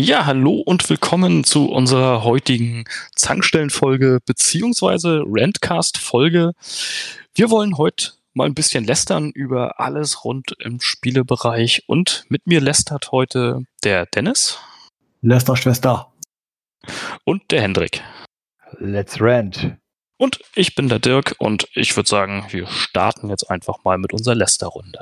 [0.00, 2.84] Ja, hallo und willkommen zu unserer heutigen
[3.16, 6.52] Zankstellenfolge beziehungsweise Rentcast-Folge.
[7.34, 12.60] Wir wollen heute mal ein bisschen lästern über alles rund im Spielebereich und mit mir
[12.60, 14.60] lästert heute der Dennis.
[15.20, 16.12] Lester Schwester.
[17.24, 18.00] Und der Hendrik.
[18.78, 19.78] Let's rant.
[20.16, 24.12] Und ich bin der Dirk und ich würde sagen, wir starten jetzt einfach mal mit
[24.12, 25.00] unserer Lästerrunde.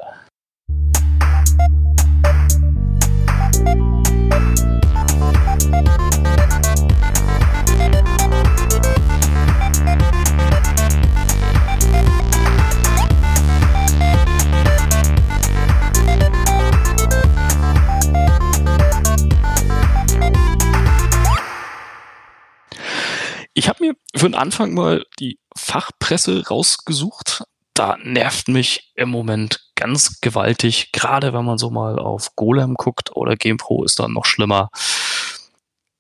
[23.59, 27.43] Ich habe mir für den Anfang mal die Fachpresse rausgesucht.
[27.73, 33.17] Da nervt mich im Moment ganz gewaltig, gerade wenn man so mal auf Golem guckt
[33.17, 34.69] oder GamePro ist dann noch schlimmer.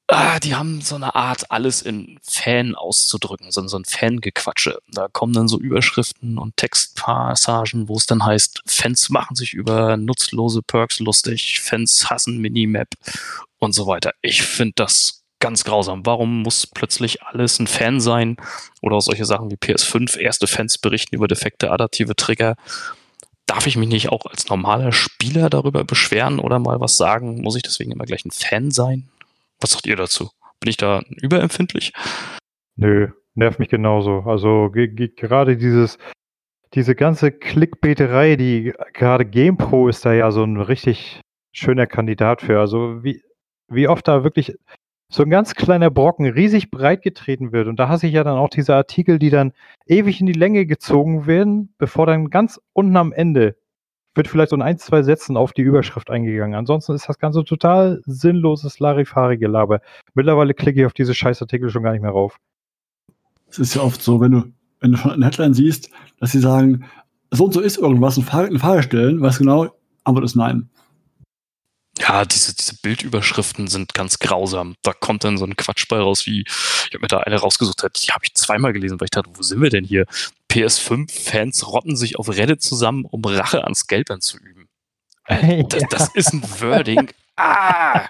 [0.08, 4.78] Ah, die haben so eine Art, alles in Fan auszudrücken, so, so ein Fangequatsche.
[4.88, 9.96] Da kommen dann so Überschriften und Textpassagen, wo es dann heißt, Fans machen sich über
[9.96, 12.88] nutzlose Perks lustig, Fans hassen Minimap
[13.58, 14.12] und so weiter.
[14.20, 16.04] Ich finde das ganz grausam.
[16.06, 18.36] Warum muss plötzlich alles ein Fan sein?
[18.82, 22.56] Oder solche Sachen wie PS5, erste Fans berichten über defekte adaptive Trigger.
[23.46, 27.42] Darf ich mich nicht auch als normaler Spieler darüber beschweren oder mal was sagen?
[27.42, 29.08] Muss ich deswegen immer gleich ein Fan sein?
[29.60, 30.30] Was sagt ihr dazu?
[30.60, 31.92] Bin ich da überempfindlich?
[32.76, 34.24] Nö, nervt mich genauso.
[34.26, 35.98] Also gerade dieses,
[36.74, 41.20] diese ganze Clickbeterei, die gerade GamePro ist da ja so ein richtig
[41.52, 42.58] schöner Kandidat für.
[42.58, 43.22] Also wie,
[43.68, 44.54] wie oft da wirklich
[45.08, 47.68] so ein ganz kleiner Brocken riesig breit getreten wird.
[47.68, 49.52] Und da hasse ich ja dann auch diese Artikel, die dann
[49.86, 53.56] ewig in die Länge gezogen werden, bevor dann ganz unten am Ende
[54.16, 56.54] wird vielleicht so in ein, zwei Sätzen auf die Überschrift eingegangen.
[56.54, 59.80] Ansonsten ist das Ganze total sinnloses Larifari-Gelaber.
[60.14, 62.38] Mittlerweile klicke ich auf diese Scheißartikel schon gar nicht mehr rauf.
[63.48, 64.44] Es ist ja oft so, wenn du,
[64.80, 66.86] wenn du schon eine Headline siehst, dass sie sagen,
[67.30, 69.68] so und so ist irgendwas, eine Frage stellen, was genau,
[70.04, 70.70] Antwort ist nein.
[72.08, 74.76] Ja, diese, diese Bildüberschriften sind ganz grausam.
[74.82, 77.82] Da kommt dann so ein Quatsch bei raus, wie ich habe mir da eine rausgesucht,
[77.82, 80.06] die habe ich zweimal gelesen, weil ich dachte, wo sind wir denn hier?
[80.50, 84.68] PS5-Fans rotten sich auf Reddit zusammen, um Rache ans Gelbern zu üben.
[85.26, 87.10] Äh, das, das ist ein Wording.
[87.38, 88.08] Ah!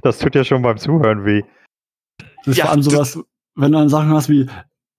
[0.00, 1.42] Das tut ja schon beim Zuhören weh.
[2.16, 3.18] Das ist ja, vor allem sowas,
[3.56, 4.46] wenn du dann Sachen hast wie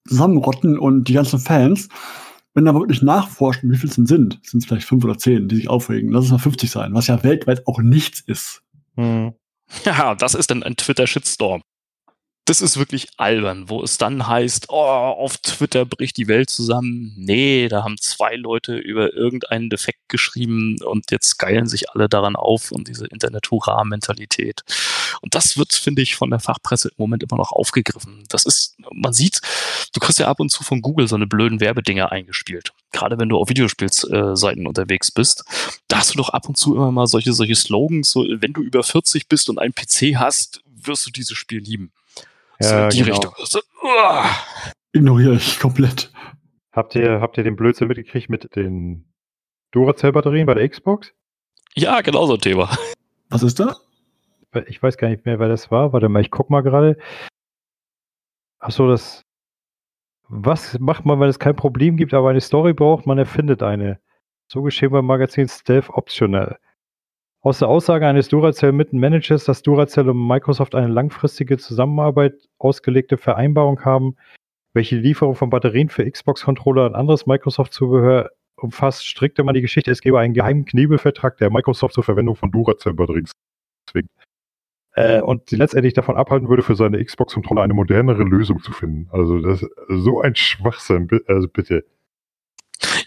[0.08, 1.90] zusammenrotten und die ganzen Fans,
[2.54, 5.48] wenn aber wirklich nachforscht, wie viel es denn sind, sind es vielleicht fünf oder zehn,
[5.48, 6.12] die sich aufregen.
[6.12, 8.62] Lass es mal 50 sein, was ja weltweit auch nichts ist.
[8.96, 9.34] Hm.
[9.86, 11.62] Ja, das ist dann ein Twitter-Shitstorm
[12.50, 17.14] das ist wirklich albern, wo es dann heißt, oh, auf Twitter bricht die Welt zusammen.
[17.16, 22.36] Nee, da haben zwei Leute über irgendeinen Defekt geschrieben und jetzt geilen sich alle daran
[22.36, 24.64] auf und diese Internet-Hurra-Mentalität.
[25.22, 28.24] Und das wird, finde ich, von der Fachpresse im Moment immer noch aufgegriffen.
[28.30, 29.42] Das ist, man sieht,
[29.94, 32.74] du kriegst ja ab und zu von Google so eine blöden Werbedinger eingespielt.
[32.92, 35.44] Gerade wenn du auf Videospielseiten unterwegs bist,
[35.88, 38.64] da hast du doch ab und zu immer mal solche, solche Slogans, so, wenn du
[38.64, 41.92] über 40 bist und einen PC hast, wirst du dieses Spiel lieben.
[42.60, 43.14] So ja, in die genau.
[43.14, 43.34] Richtung.
[43.38, 44.26] So, uh.
[44.92, 46.12] Ignoriere ich komplett.
[46.72, 49.12] Habt ihr, habt ihr den Blödsinn mitgekriegt mit den
[49.72, 51.14] Duracell-Batterien bei der Xbox?
[51.76, 52.70] Ja, genau so ein Thema.
[53.30, 53.78] Was ist da?
[54.68, 55.94] Ich weiß gar nicht mehr, wer das war.
[55.94, 56.98] Warte mal, ich guck mal gerade.
[58.60, 59.24] Achso, das.
[60.28, 63.06] Was macht man, wenn es kein Problem gibt, aber eine Story braucht?
[63.06, 64.00] Man erfindet eine.
[64.48, 66.60] So geschehen beim Magazin Stealth Optional.
[67.42, 74.18] Aus der Aussage eines Duracell-Mittenmanagers, dass Duracell und Microsoft eine langfristige Zusammenarbeit ausgelegte Vereinbarung haben,
[74.74, 79.90] welche die Lieferung von Batterien für Xbox-Controller und anderes Microsoft-Zubehör umfasst, strickte man die Geschichte,
[79.90, 83.28] es gebe einen geheimen Knebelvertrag, der Microsoft zur Verwendung von Duracell-Batterien
[83.90, 84.10] zwingt.
[84.96, 89.08] Äh, und sie letztendlich davon abhalten würde, für seine Xbox-Controller eine modernere Lösung zu finden.
[89.12, 91.86] Also das so ein Schwachsinn, also bitte.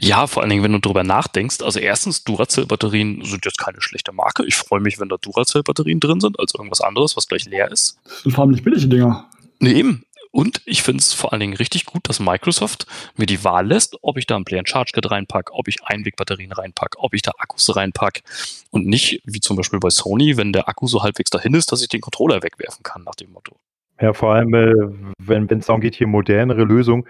[0.03, 1.63] Ja, vor allen Dingen, wenn du drüber nachdenkst.
[1.63, 4.45] Also erstens, Duracell-Batterien sind jetzt keine schlechte Marke.
[4.45, 8.01] Ich freue mich, wenn da Duracell-Batterien drin sind, als irgendwas anderes, was gleich leer ist.
[8.05, 9.31] Das sind vor allem nicht billige Dinger.
[9.61, 10.05] Nee, eben.
[10.33, 12.87] Und ich finde es vor allen Dingen richtig gut, dass Microsoft
[13.17, 15.85] mir die Wahl lässt, ob ich da ein Play and Charge Kit reinpacke, ob ich
[15.85, 18.23] Einwegbatterien reinpacke, ob ich da Akkus reinpacke
[18.71, 21.83] und nicht, wie zum Beispiel bei Sony, wenn der Akku so halbwegs dahin ist, dass
[21.83, 23.57] ich den Controller wegwerfen kann, nach dem Motto.
[24.01, 24.75] Ja, vor allem, äh,
[25.19, 27.05] wenn es darum geht, hier modernere Lösungen,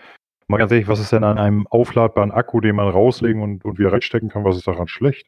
[0.49, 3.79] Mal ganz ehrlich, was ist denn an einem aufladbaren Akku, den man rauslegen und, und
[3.79, 5.27] wieder reinstecken kann, was ist daran schlecht?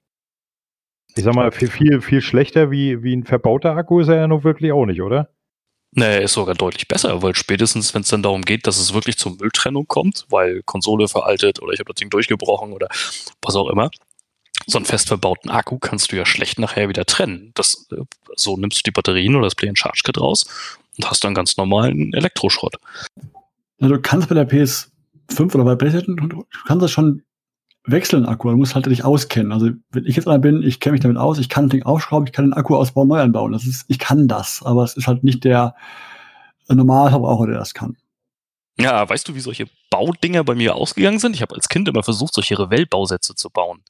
[1.16, 4.26] Ich sag mal, viel, viel, viel schlechter wie, wie ein verbauter Akku ist er ja
[4.26, 5.28] nun wirklich auch nicht, oder?
[5.96, 9.16] Nee, ist sogar deutlich besser, weil spätestens, wenn es dann darum geht, dass es wirklich
[9.16, 12.88] zur Mülltrennung kommt, weil Konsole veraltet oder ich habe das Ding durchgebrochen oder
[13.42, 13.90] was auch immer,
[14.66, 17.52] so einen fest verbauten Akku kannst du ja schlecht nachher wieder trennen.
[17.54, 18.02] Das, äh,
[18.34, 20.46] so nimmst du die Batterien oder das Play and Charge Kit raus
[20.96, 22.76] und hast dann ganz normalen Elektroschrott.
[23.78, 24.46] Ja, du kannst bei der
[25.28, 27.22] PS5 oder bei PlayStation, du kannst das schon
[27.86, 29.52] wechseln Akku, du musst halt dich auskennen.
[29.52, 31.82] Also wenn ich jetzt einer bin, ich kenne mich damit aus, ich kann das Ding
[31.82, 33.52] aufschrauben, ich kann den Akku ausbauen, neu einbauen.
[33.52, 35.74] Das ist, ich kann das, aber es ist halt nicht der
[36.68, 37.96] Normalverbraucher, der das kann.
[38.78, 41.36] Ja, weißt du, wie solche Baudinger bei mir ausgegangen sind?
[41.36, 43.84] Ich habe als Kind immer versucht, solche Revell-Bausätze zu bauen.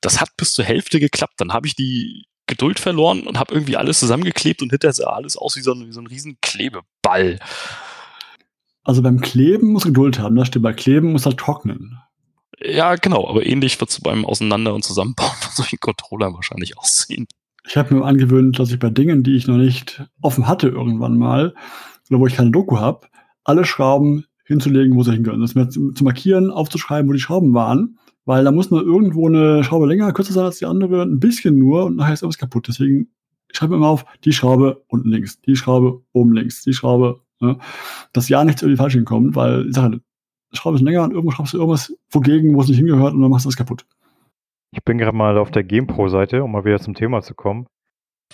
[0.00, 1.34] Das hat bis zur Hälfte geklappt.
[1.36, 5.36] Dann habe ich die Geduld verloren und habe irgendwie alles zusammengeklebt und hinterher sah alles
[5.36, 7.40] aus wie so ein, wie so ein riesen Klebeball.
[8.86, 10.62] Also beim Kleben muss Geduld haben, das stimmt.
[10.62, 11.98] Bei Kleben muss halt trocknen.
[12.60, 17.26] Ja, genau, aber ähnlich wird es beim Auseinander- und Zusammenbauen von solchen Controllern wahrscheinlich aussehen.
[17.66, 21.18] Ich habe mir angewöhnt, dass ich bei Dingen, die ich noch nicht offen hatte irgendwann
[21.18, 21.52] mal,
[22.08, 23.08] oder wo ich keine Doku habe,
[23.42, 25.40] alle Schrauben hinzulegen, wo sie hingehören.
[25.40, 29.64] Das mir zu, markieren, aufzuschreiben, wo die Schrauben waren, weil da muss nur irgendwo eine
[29.64, 32.68] Schraube länger, kürzer sein als die andere, ein bisschen nur und nachher ist alles kaputt.
[32.68, 33.08] Deswegen
[33.52, 37.58] schreibe ich immer auf, die Schraube unten links, die Schraube oben links, die Schraube, ne,
[38.12, 40.00] dass ja nichts irgendwie falsch hinkommt, weil ich sage,
[40.52, 43.30] Schraube ist länger und irgendwo schraubst du irgendwas wogegen, wo es nicht hingehört und dann
[43.30, 43.84] machst du es kaputt.
[44.72, 47.66] Ich bin gerade mal auf der GamePro-Seite, um mal wieder zum Thema zu kommen.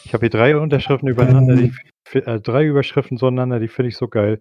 [0.04, 1.72] Ich habe hier drei Unterschriften übereinander, die,
[2.19, 4.40] äh, drei Überschriften zueinander, die finde ich so geil.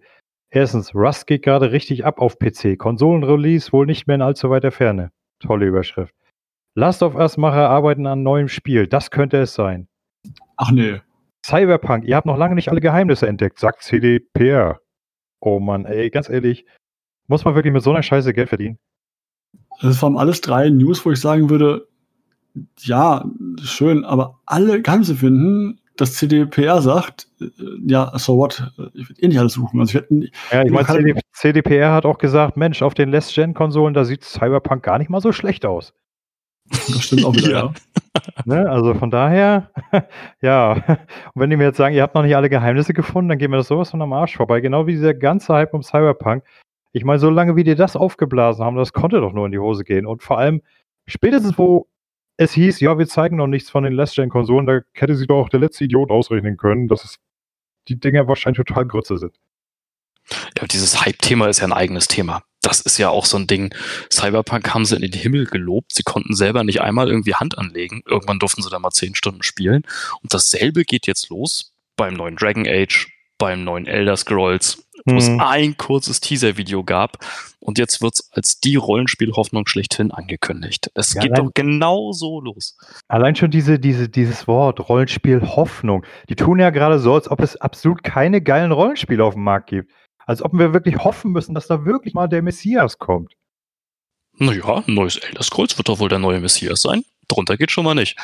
[0.50, 2.76] Erstens, Rust geht gerade richtig ab auf PC.
[2.76, 5.10] Konsolenrelease wohl nicht mehr in allzu weiter Ferne.
[5.40, 6.14] Tolle Überschrift.
[6.74, 8.86] Last of Us-Macher arbeiten an neuem Spiel.
[8.86, 9.88] Das könnte es sein.
[10.56, 11.00] Ach nee.
[11.44, 14.80] Cyberpunk, ihr habt noch lange nicht alle Geheimnisse entdeckt, sagt CDPR.
[15.40, 16.66] Oh Mann, ey, ganz ehrlich,
[17.26, 18.78] muss man wirklich mit so einer Scheiße Geld verdienen?
[19.80, 21.88] Das waren alles drei News, wo ich sagen würde,
[22.80, 23.24] ja,
[23.62, 27.46] schön, aber alle Geheimnisse finden, das CDPR sagt, äh,
[27.86, 29.80] ja, so what, ich will eh nicht alles suchen.
[29.80, 33.94] Also ich hätte, ja, ich meine, CD, CDPR hat auch gesagt, Mensch, auf den Last-Gen-Konsolen,
[33.94, 35.92] da sieht Cyberpunk gar nicht mal so schlecht aus.
[36.70, 37.72] Das stimmt auch wieder, ja.
[38.44, 39.70] Ne, also von daher,
[40.40, 40.72] ja.
[40.72, 43.50] Und wenn die mir jetzt sagen, ihr habt noch nicht alle Geheimnisse gefunden, dann gehen
[43.50, 44.60] wir das sowas von am Arsch vorbei.
[44.60, 46.44] Genau wie dieser ganze Hype um Cyberpunk.
[46.92, 49.84] Ich meine, solange wie die das aufgeblasen haben, das konnte doch nur in die Hose
[49.84, 50.06] gehen.
[50.06, 50.60] Und vor allem,
[51.06, 51.88] spätestens wo
[52.36, 55.48] es hieß, ja, wir zeigen noch nichts von den Last-Gen-Konsolen, da hätte sich doch auch
[55.48, 57.18] der letzte Idiot ausrechnen können, dass es
[57.88, 59.38] die Dinger wahrscheinlich total Grütze sind.
[60.58, 62.42] Ja, dieses Hype-Thema ist ja ein eigenes Thema.
[62.62, 63.74] Das ist ja auch so ein Ding.
[64.10, 65.94] Cyberpunk haben sie in den Himmel gelobt.
[65.94, 68.02] Sie konnten selber nicht einmal irgendwie Hand anlegen.
[68.06, 69.82] Irgendwann durften sie da mal zehn Stunden spielen.
[70.22, 75.18] Und dasselbe geht jetzt los beim neuen Dragon Age, beim neuen Elder Scrolls, wo mhm.
[75.18, 77.18] es ein kurzes Teaser-Video gab
[77.62, 80.90] und jetzt wird es als die Rollenspielhoffnung schlechthin angekündigt.
[80.94, 82.76] Es ja, geht doch genau so los.
[83.08, 87.56] Allein schon diese, diese, dieses Wort, Rollenspielhoffnung, die tun ja gerade so, als ob es
[87.56, 89.92] absolut keine geilen Rollenspiele auf dem Markt gibt.
[90.26, 93.34] Als ob wir wirklich hoffen müssen, dass da wirklich mal der Messias kommt.
[94.38, 97.02] Naja, ein neues Elder Scrolls wird doch wohl der neue Messias sein.
[97.28, 98.18] Drunter geht schon mal nicht.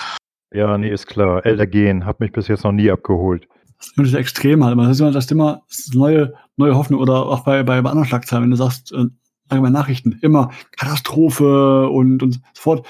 [0.53, 1.45] Ja, nee, ist klar.
[1.45, 3.47] Elder gehen, hat mich bis jetzt noch nie abgeholt.
[3.79, 4.79] Das ist das Extrem halt.
[4.79, 8.09] Das ist immer das immer das neue, neue Hoffnung oder auch bei, bei, bei anderen
[8.09, 9.05] Schlagzeilen, wenn du sagst, äh,
[9.49, 12.87] allgemein Nachrichten, immer Katastrophe und, und so fort.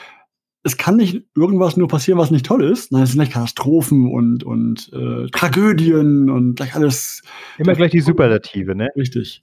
[0.65, 2.93] Es kann nicht irgendwas nur passieren, was nicht toll ist.
[2.93, 7.23] Nein, es sind gleich Katastrophen und, und äh, Tragödien und gleich alles.
[7.59, 8.91] Immer gleich die Superlative, ne?
[8.97, 9.43] Richtig.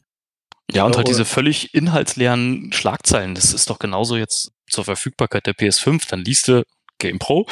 [0.72, 3.36] Ja, und halt diese völlig inhaltsleeren Schlagzeilen.
[3.36, 6.10] Das ist doch genauso jetzt zur Verfügbarkeit der PS5.
[6.10, 6.64] Dann liest du
[7.00, 7.46] Game Pro.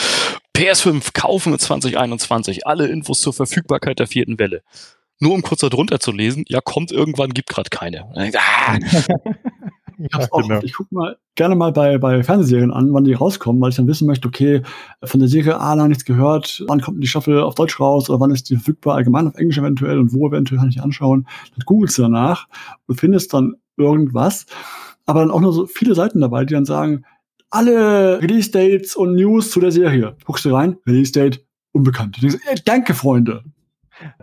[0.55, 2.67] PS5 kaufen mit 2021.
[2.67, 4.61] Alle Infos zur Verfügbarkeit der vierten Welle.
[5.19, 8.11] Nur um kurz darunter zu lesen, ja, kommt irgendwann, gibt gerade keine.
[8.35, 8.77] Ah.
[9.97, 10.59] Ich, auch, genau.
[10.61, 13.87] ich gucke mal gerne mal bei, bei Fernsehserien an, wann die rauskommen, weil ich dann
[13.87, 14.61] wissen möchte, okay,
[15.03, 18.19] von der Serie A lange nichts gehört, wann kommt die Staffel auf Deutsch raus oder
[18.19, 21.27] wann ist die verfügbar, allgemein auf Englisch eventuell und wo eventuell kann ich die anschauen.
[21.55, 22.47] Dann googelst du danach
[22.87, 24.45] und findest dann irgendwas.
[25.05, 27.03] Aber dann auch nur so viele Seiten dabei, die dann sagen,
[27.49, 30.15] alle Release-Dates und News zu der Serie.
[30.25, 32.21] Guckst du rein, Release-Date, unbekannt.
[32.21, 33.43] Denkst, ey, danke, Freunde.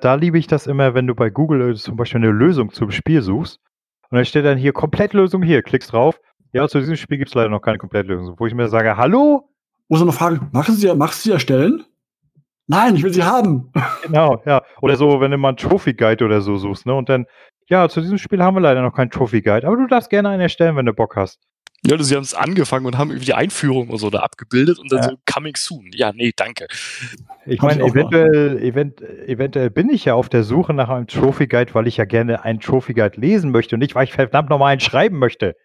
[0.00, 3.22] Da liebe ich das immer, wenn du bei Google zum Beispiel eine Lösung zum Spiel
[3.22, 3.60] suchst
[4.11, 6.21] und dann steht dann hier Komplettlösung hier, klickst drauf.
[6.52, 8.35] Ja, zu diesem Spiel gibt es leider noch keine Komplettlösung.
[8.38, 9.49] Wo ich mir sage, hallo?
[9.88, 11.85] Muss er noch fragen, machen Sie, machen Sie erstellen?
[12.67, 13.73] Nein, ich will sie haben.
[14.02, 14.62] Genau, ja.
[14.81, 16.95] Oder so, wenn du mal einen Trophy Guide oder so suchst, ne?
[16.95, 17.26] Und dann,
[17.69, 20.31] ja, zu diesem Spiel haben wir leider noch keinen Trophy Guide, aber du darfst gerne
[20.31, 21.40] einen erstellen, wenn du Bock hast.
[21.87, 24.92] Ja, sie haben es angefangen und haben irgendwie die Einführung oder so da abgebildet und
[24.92, 25.08] dann ja.
[25.10, 25.90] so coming soon.
[25.94, 26.66] Ja, nee, danke.
[27.46, 31.72] Ich meine, eventuell, event, eventuell bin ich ja auf der Suche nach einem Trophy Guide,
[31.72, 34.72] weil ich ja gerne einen Trophy Guide lesen möchte und nicht, weil ich verdammt nochmal
[34.72, 35.56] einen schreiben möchte.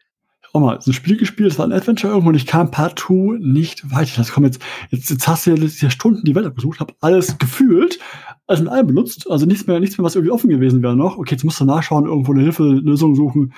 [0.42, 3.34] Schau mal, so ein Spiel gespielt, es war ein Adventure irgendwo und ich kam partout
[3.34, 4.14] nicht weiter.
[4.16, 7.38] Das kommt jetzt, jetzt, jetzt hast du ja, ja Stunden die Welt abgesucht, hab alles
[7.40, 8.00] gefühlt,
[8.48, 11.18] alles mit allem benutzt, also nichts mehr, nichts mehr, was irgendwie offen gewesen wäre noch.
[11.18, 13.54] Okay, jetzt musst du nachschauen, irgendwo eine Hilfelösung suchen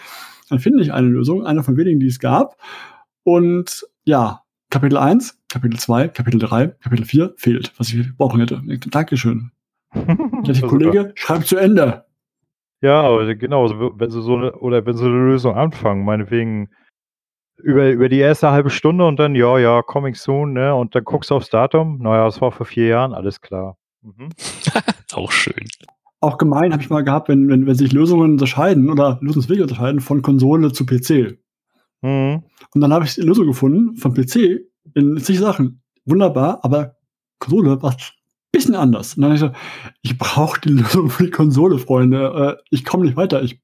[0.50, 2.58] dann finde ich eine Lösung, eine von wenigen, die es gab.
[3.24, 8.62] Und ja, Kapitel 1, Kapitel 2, Kapitel 3, Kapitel 4 fehlt, was ich brauchen hätte.
[8.90, 9.52] Dankeschön.
[9.94, 12.06] Der Kollege, schreib zu Ende.
[12.82, 16.70] Ja, aber genau, wenn sie so eine, oder wenn sie eine Lösung anfangen, meinetwegen
[17.58, 20.76] über, über die erste halbe Stunde und dann, ja, ja, coming soon, ne?
[20.76, 23.78] Und dann guckst du aufs Datum, naja, das war vor vier Jahren, alles klar.
[24.02, 24.30] Mhm.
[25.14, 25.66] Auch schön.
[26.20, 30.00] Auch gemein habe ich mal gehabt, wenn, wenn, wenn sich Lösungen unterscheiden oder Lösungswege unterscheiden
[30.00, 31.38] von Konsole zu PC.
[32.02, 32.44] Mhm.
[32.74, 34.62] Und dann habe ich eine Lösung gefunden vom PC
[34.96, 35.82] in zig Sachen.
[36.06, 36.96] Wunderbar, aber
[37.40, 37.98] Konsole war ein
[38.52, 39.16] bisschen anders.
[39.16, 39.52] Und dann habe ich so,
[40.02, 42.58] ich brauche die Lösung für die Konsole, Freunde.
[42.60, 43.44] Äh, ich komme nicht weiter.
[43.44, 43.62] Ich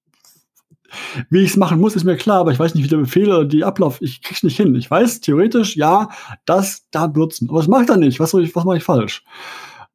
[1.30, 3.28] wie ich es machen muss, ist mir klar, aber ich weiß nicht, wie der Befehl
[3.28, 4.76] oder die Ablauf, ich krieg's nicht hin.
[4.76, 6.10] Ich weiß theoretisch, ja,
[6.46, 7.50] das da benutzen.
[7.50, 8.20] Aber es macht er nicht.
[8.20, 9.24] Was, soll ich, was mache ich falsch?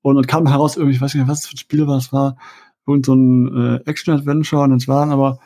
[0.02, 2.37] Und dann kam heraus, irgendwie, ich weiß nicht, was für ein Spiel war, es war
[2.87, 5.38] irgend so ein äh, Action-Adventure und es waren aber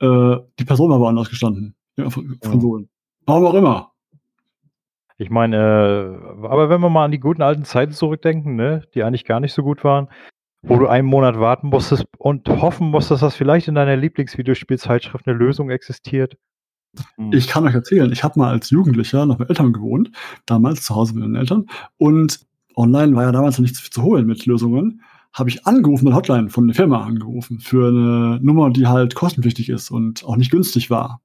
[0.00, 1.74] äh, die Person war woanders gestanden.
[1.96, 2.86] Ja, von, ja.
[3.26, 3.92] Warum auch immer.
[5.18, 9.02] Ich meine, äh, aber wenn wir mal an die guten alten Zeiten zurückdenken, ne, die
[9.02, 10.08] eigentlich gar nicht so gut waren,
[10.62, 15.36] wo du einen Monat warten musstest und hoffen musstest, dass vielleicht in deiner Lieblingsvideospielzeitschrift eine
[15.36, 16.36] Lösung existiert.
[17.16, 17.32] Hm.
[17.32, 20.10] Ich kann euch erzählen, ich habe mal als Jugendlicher noch mit Eltern gewohnt,
[20.46, 21.66] damals zu Hause mit meinen Eltern,
[21.98, 22.40] und
[22.76, 25.02] online war ja damals noch nichts zu holen mit Lösungen.
[25.32, 29.68] Habe ich angerufen, mit Hotline von der Firma angerufen, für eine Nummer, die halt kostenpflichtig
[29.68, 31.20] ist und auch nicht günstig war.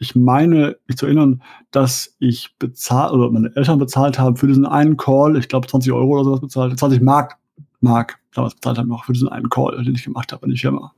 [0.00, 4.66] Ich meine, mich zu erinnern, dass ich bezahlt, oder meine Eltern bezahlt haben für diesen
[4.66, 7.38] einen Call, ich glaube 20 Euro oder sowas bezahlt, 20 Mark
[7.80, 10.58] Mark damals bezahlt haben noch für diesen einen Call, den ich gemacht habe an die
[10.58, 10.92] Firma.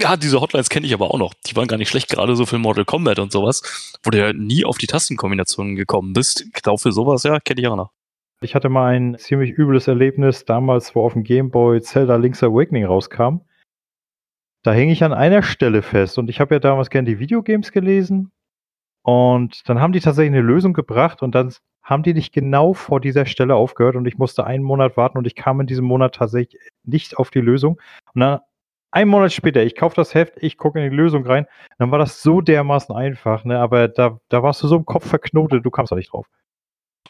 [0.00, 1.32] Ja, diese Hotlines kenne ich aber auch noch.
[1.46, 3.62] Die waren gar nicht schlecht, gerade so für Mortal Kombat und sowas,
[4.02, 6.44] wo du ja nie auf die Tastenkombinationen gekommen bist.
[6.52, 7.92] Genau für sowas, ja, kenne ich auch noch.
[8.42, 12.84] Ich hatte mal ein ziemlich übles Erlebnis damals, wo auf dem Gameboy Zelda Link's Awakening
[12.84, 13.40] rauskam.
[14.62, 17.72] Da hing ich an einer Stelle fest und ich habe ja damals gerne die Videogames
[17.72, 18.32] gelesen
[19.02, 23.00] und dann haben die tatsächlich eine Lösung gebracht und dann haben die nicht genau vor
[23.00, 26.16] dieser Stelle aufgehört und ich musste einen Monat warten und ich kam in diesem Monat
[26.16, 27.80] tatsächlich nicht auf die Lösung.
[28.12, 28.40] Und dann
[28.90, 31.46] einen Monat später, ich kaufe das Heft, ich gucke in die Lösung rein,
[31.78, 33.60] dann war das so dermaßen einfach, ne?
[33.60, 36.26] aber da, da warst du so im Kopf verknotet, du kamst da nicht drauf.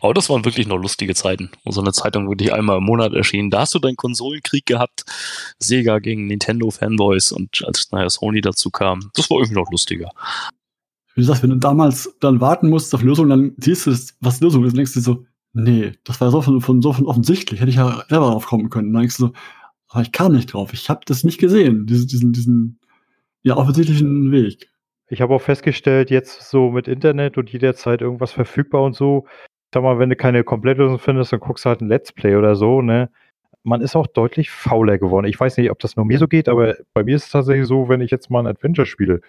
[0.00, 3.12] Aber das waren wirklich noch lustige Zeiten, wo so eine Zeitung wirklich einmal im Monat
[3.12, 3.50] erschien.
[3.50, 5.04] Da hast du deinen Konsolenkrieg gehabt,
[5.58, 10.10] Sega gegen Nintendo-Fanboys und als nachher Sony dazu kam, das war irgendwie noch lustiger
[11.16, 14.40] wie du sagst, wenn du damals dann warten musst auf Lösung, dann siehst du, was
[14.40, 15.24] Lösung ist, und denkst du so,
[15.54, 18.68] nee, das war so von, von so von offensichtlich, hätte ich ja selber drauf kommen
[18.68, 18.88] können.
[18.88, 19.32] Und dann denkst du so,
[19.88, 22.80] aber ich kam nicht drauf, ich habe das nicht gesehen, diesen, diesen, diesen
[23.42, 24.70] ja, offensichtlichen Weg.
[25.08, 29.26] Ich habe auch festgestellt, jetzt so mit Internet und jederzeit irgendwas verfügbar und so,
[29.72, 32.56] sag mal, wenn du keine Komplettlösung findest, dann guckst du halt ein Let's Play oder
[32.56, 33.10] so, ne?
[33.64, 35.26] Man ist auch deutlich fauler geworden.
[35.26, 37.66] Ich weiß nicht, ob das nur mir so geht, aber bei mir ist es tatsächlich
[37.66, 39.20] so, wenn ich jetzt mal ein Adventure spiele,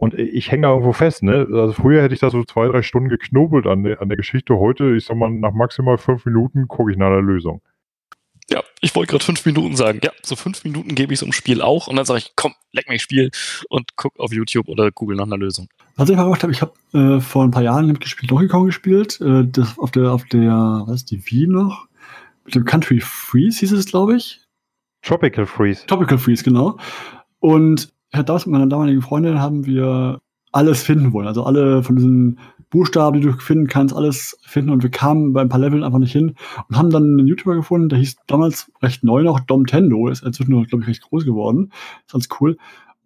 [0.00, 1.48] und ich hänge da irgendwo fest, ne?
[1.52, 4.56] Also früher hätte ich da so zwei, drei Stunden geknobelt an der, an der Geschichte.
[4.56, 7.60] Heute, ich sag mal, nach maximal fünf Minuten gucke ich nach einer Lösung.
[8.50, 10.00] Ja, ich wollte gerade fünf Minuten sagen.
[10.02, 12.54] Ja, so fünf Minuten gebe ich es im Spiel auch und dann sage ich, komm,
[12.72, 13.30] leck mich Spiel
[13.68, 15.68] und guck auf YouTube oder Google nach einer Lösung.
[15.96, 18.66] Was ich mal gemacht habe, ich habe äh, vor ein paar Jahren mitgespielt, Donkey Kong
[18.66, 21.88] gespielt, äh, das auf der, auf der, was ist die Wii noch?
[22.44, 24.40] Mit dem Country Freeze hieß es, glaube ich.
[25.02, 25.86] Tropical Freeze.
[25.86, 26.78] Tropical Freeze, genau.
[27.40, 30.20] Und ja, das mit meiner damaligen Freundin haben wir
[30.52, 31.26] alles finden wollen.
[31.26, 32.38] Also alle von diesen
[32.70, 34.70] Buchstaben, die du finden kannst, alles finden.
[34.70, 36.34] Und wir kamen bei ein paar Leveln einfach nicht hin
[36.68, 40.62] und haben dann einen YouTuber gefunden, der hieß damals recht neu noch, Domtendo, ist inzwischen,
[40.66, 41.72] glaube ich, recht groß geworden.
[42.06, 42.56] Ist ganz cool.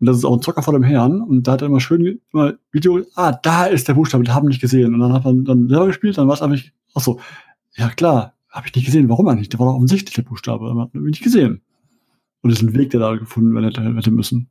[0.01, 1.21] Und das ist auch ein Zocker vor dem Herrn.
[1.21, 4.47] Und da hat er immer schön immer Video, ah, da ist der Buchstabe, den haben
[4.47, 4.95] wir nicht gesehen.
[4.95, 6.61] Und dann hat man dann selber gespielt, dann war es einfach,
[6.95, 7.21] ach so,
[7.77, 9.09] ja klar, habe ich nicht gesehen.
[9.09, 9.49] Warum eigentlich?
[9.49, 10.75] Der war doch offensichtlich der Buchstabe.
[10.75, 11.63] Man hat ihn nicht gesehen.
[12.43, 14.51] Und das ist ein Weg, der da gefunden werden hätte müssen.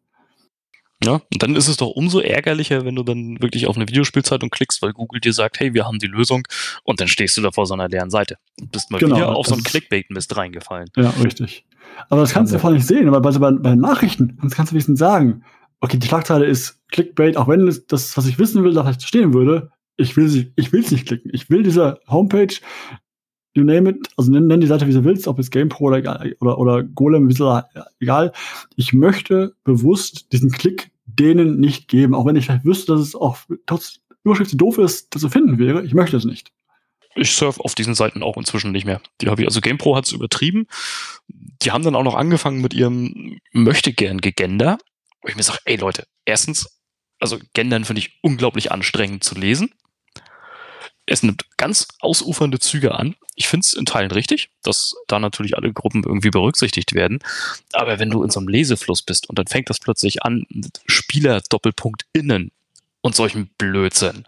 [1.03, 4.49] Ja, und dann ist es doch umso ärgerlicher, wenn du dann wirklich auf eine Videospielzeitung
[4.51, 6.47] klickst, weil Google dir sagt, hey, wir haben die Lösung
[6.83, 9.35] und dann stehst du da vor so einer leeren Seite und bist mal genau, wieder
[9.35, 10.89] auf so einen Clickbait-Mist reingefallen.
[10.95, 11.65] Ja, richtig.
[12.09, 14.75] Aber das kannst du ja nicht sehen, aber bei, bei, bei Nachrichten das kannst du
[14.75, 15.43] wenigstens sagen,
[15.79, 19.33] okay, die Schlagzeile ist Clickbait, auch wenn das, was ich wissen will, da vielleicht stehen
[19.33, 21.31] würde, ich will sie, ich will es nicht klicken.
[21.33, 22.53] Ich will diese Homepage,
[23.53, 26.25] you name it, also nenn, nenn die Seite, wie du willst, ob es GamePro oder,
[26.39, 27.63] oder, oder Golem, wie soll,
[27.99, 28.31] egal.
[28.75, 33.15] Ich möchte bewusst diesen Klick denen nicht geben, auch wenn ich vielleicht wüsste, dass es
[33.15, 35.83] auch trotz Überschrift doof ist, das zu finden wäre.
[35.83, 36.51] Ich möchte es nicht.
[37.15, 39.01] Ich surfe auf diesen Seiten auch inzwischen nicht mehr.
[39.19, 40.67] Die habe ich, also GamePro hat es übertrieben.
[41.27, 44.77] Die haben dann auch noch angefangen mit ihrem möchte gern gegender.
[45.21, 46.79] Wo ich mir sage, ey Leute, erstens,
[47.19, 49.73] also gendern finde ich unglaublich anstrengend zu lesen.
[51.11, 53.15] Es nimmt ganz ausufernde Züge an.
[53.35, 57.19] Ich finde es in Teilen richtig, dass da natürlich alle Gruppen irgendwie berücksichtigt werden.
[57.73, 60.45] Aber wenn du in so einem Lesefluss bist und dann fängt das plötzlich an,
[60.85, 62.51] Spieler Doppelpunkt innen
[63.01, 64.23] und solchen Blödsinn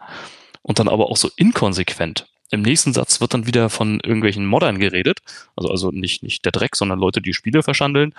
[0.60, 2.28] und dann aber auch so inkonsequent.
[2.50, 5.20] im nächsten Satz wird dann wieder von irgendwelchen Moddern geredet.
[5.56, 8.14] Also, also nicht, nicht der Dreck, sondern Leute, die Spiele verschandeln.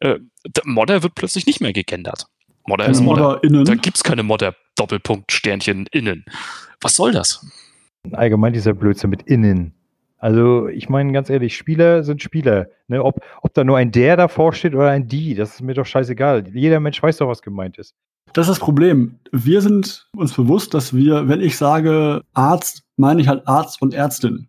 [0.00, 0.18] Äh,
[0.64, 2.26] Modder wird plötzlich nicht mehr gegendert.
[2.66, 3.22] Modder ist Modder.
[3.22, 3.64] Modder innen.
[3.64, 6.26] Da gibt's keine Modder Doppelpunkt Sternchen innen.
[6.82, 7.40] Was soll das?
[8.12, 9.72] Allgemein dieser Blödsinn mit innen.
[10.18, 12.68] Also ich meine ganz ehrlich, Spieler sind Spieler.
[12.88, 13.04] Ne?
[13.04, 15.86] Ob, ob da nur ein der davor steht oder ein die, das ist mir doch
[15.86, 16.48] scheißegal.
[16.54, 17.94] Jeder Mensch weiß doch, was gemeint ist.
[18.32, 19.18] Das ist das Problem.
[19.32, 23.94] Wir sind uns bewusst, dass wir, wenn ich sage Arzt, meine ich halt Arzt und
[23.94, 24.48] Ärztin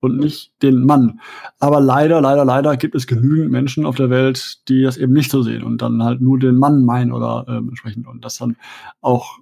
[0.00, 1.20] und nicht den Mann.
[1.60, 5.30] Aber leider, leider, leider gibt es genügend Menschen auf der Welt, die das eben nicht
[5.30, 8.56] so sehen und dann halt nur den Mann meinen oder äh, sprechen und das dann
[9.00, 9.38] auch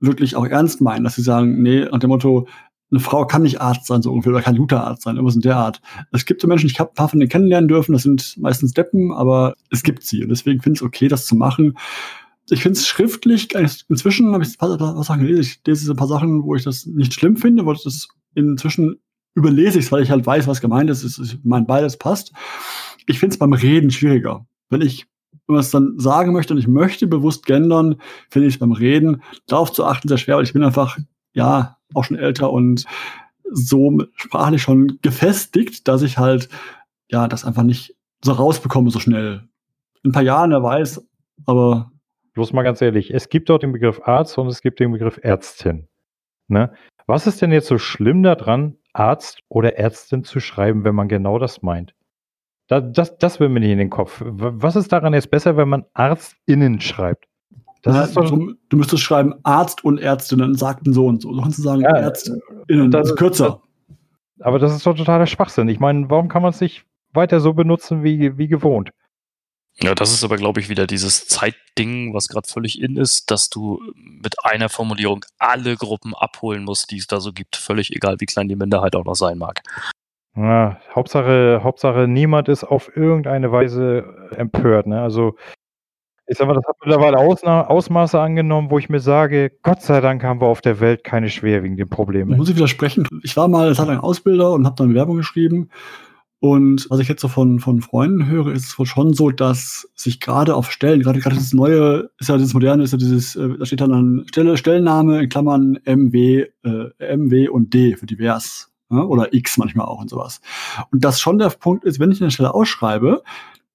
[0.00, 2.46] wirklich auch ernst meinen, dass sie sagen, nee, nach dem Motto,
[2.94, 5.42] eine Frau kann nicht Arzt sein, so ungefähr, oder kann guter Arzt sein, irgendwas in
[5.42, 5.80] der Art.
[6.12, 8.72] Es gibt so Menschen, ich habe ein paar von denen kennenlernen dürfen, das sind meistens
[8.72, 10.22] Deppen, aber es gibt sie.
[10.22, 11.76] Und deswegen finde ich es okay, das zu machen.
[12.50, 13.54] Ich finde es schriftlich,
[13.88, 16.64] inzwischen habe ich ein paar, paar Sachen gelesen, ich lese ein paar Sachen, wo ich
[16.64, 19.00] das nicht schlimm finde, wo das inzwischen
[19.34, 21.18] überlese ich es, weil ich halt weiß, was gemeint ist.
[21.18, 22.32] Ich meine, beides passt.
[23.06, 24.46] Ich finde es beim Reden schwieriger.
[24.70, 25.06] Wenn ich
[25.46, 27.96] was dann sagen möchte und ich möchte bewusst gendern,
[28.30, 30.98] finde ich es beim Reden darauf zu achten sehr schwer, weil ich bin einfach,
[31.34, 32.84] ja, auch schon älter und
[33.50, 36.48] so sprachlich schon gefestigt, dass ich halt,
[37.10, 39.48] ja, das einfach nicht so rausbekomme so schnell.
[40.02, 41.06] In ein paar Jahren, wer weiß,
[41.46, 41.90] aber.
[42.32, 45.20] Bloß mal ganz ehrlich, es gibt dort den Begriff Arzt und es gibt den Begriff
[45.22, 45.88] Ärztin.
[46.48, 46.72] Ne?
[47.06, 51.38] Was ist denn jetzt so schlimm daran, Arzt oder Ärztin zu schreiben, wenn man genau
[51.38, 51.94] das meint?
[52.66, 54.22] Das, das, das will mir nicht in den Kopf.
[54.24, 57.26] Was ist daran jetzt besser, wenn man ArztInnen schreibt?
[57.84, 61.32] Das ist doch, du, du, müsstest schreiben Arzt und Ärztinnen sagten so und so.
[61.32, 63.60] Du kannst sagen ja, Ärztinnen, das ist kürzer.
[64.40, 65.68] Aber das ist doch totaler Schwachsinn.
[65.68, 68.90] Ich meine, warum kann man es nicht weiter so benutzen wie, wie gewohnt?
[69.82, 73.50] Ja, das ist aber, glaube ich, wieder dieses Zeitding, was gerade völlig in ist, dass
[73.50, 77.56] du mit einer Formulierung alle Gruppen abholen musst, die es da so gibt.
[77.56, 79.62] Völlig egal, wie klein die Minderheit auch noch sein mag.
[80.36, 84.86] Ja, Hauptsache, Hauptsache, niemand ist auf irgendeine Weise empört.
[84.86, 85.02] Ne?
[85.02, 85.36] Also
[86.26, 90.00] ich sag mal, das hat mittlerweile Ausna Ausmaße angenommen, wo ich mir sage, Gott sei
[90.00, 92.36] Dank haben wir auf der Welt keine schwerwiegenden Probleme.
[92.36, 93.06] Muss ich widersprechen.
[93.22, 95.70] Ich war mal Zeit lang Ausbilder und habe dann Werbung geschrieben.
[96.40, 100.20] Und was ich jetzt so von, von Freunden höre, ist es schon so, dass sich
[100.20, 103.56] gerade auf Stellen, gerade gerade das neue, ist ja das moderne, ist ja dieses, äh,
[103.58, 108.70] da steht dann an Stelle, Stellenname in Klammern MW, äh, MW und D für divers.
[108.90, 109.06] Ne?
[109.06, 110.42] Oder X manchmal auch und sowas.
[110.90, 113.22] Und das schon der Punkt ist, wenn ich eine Stelle ausschreibe,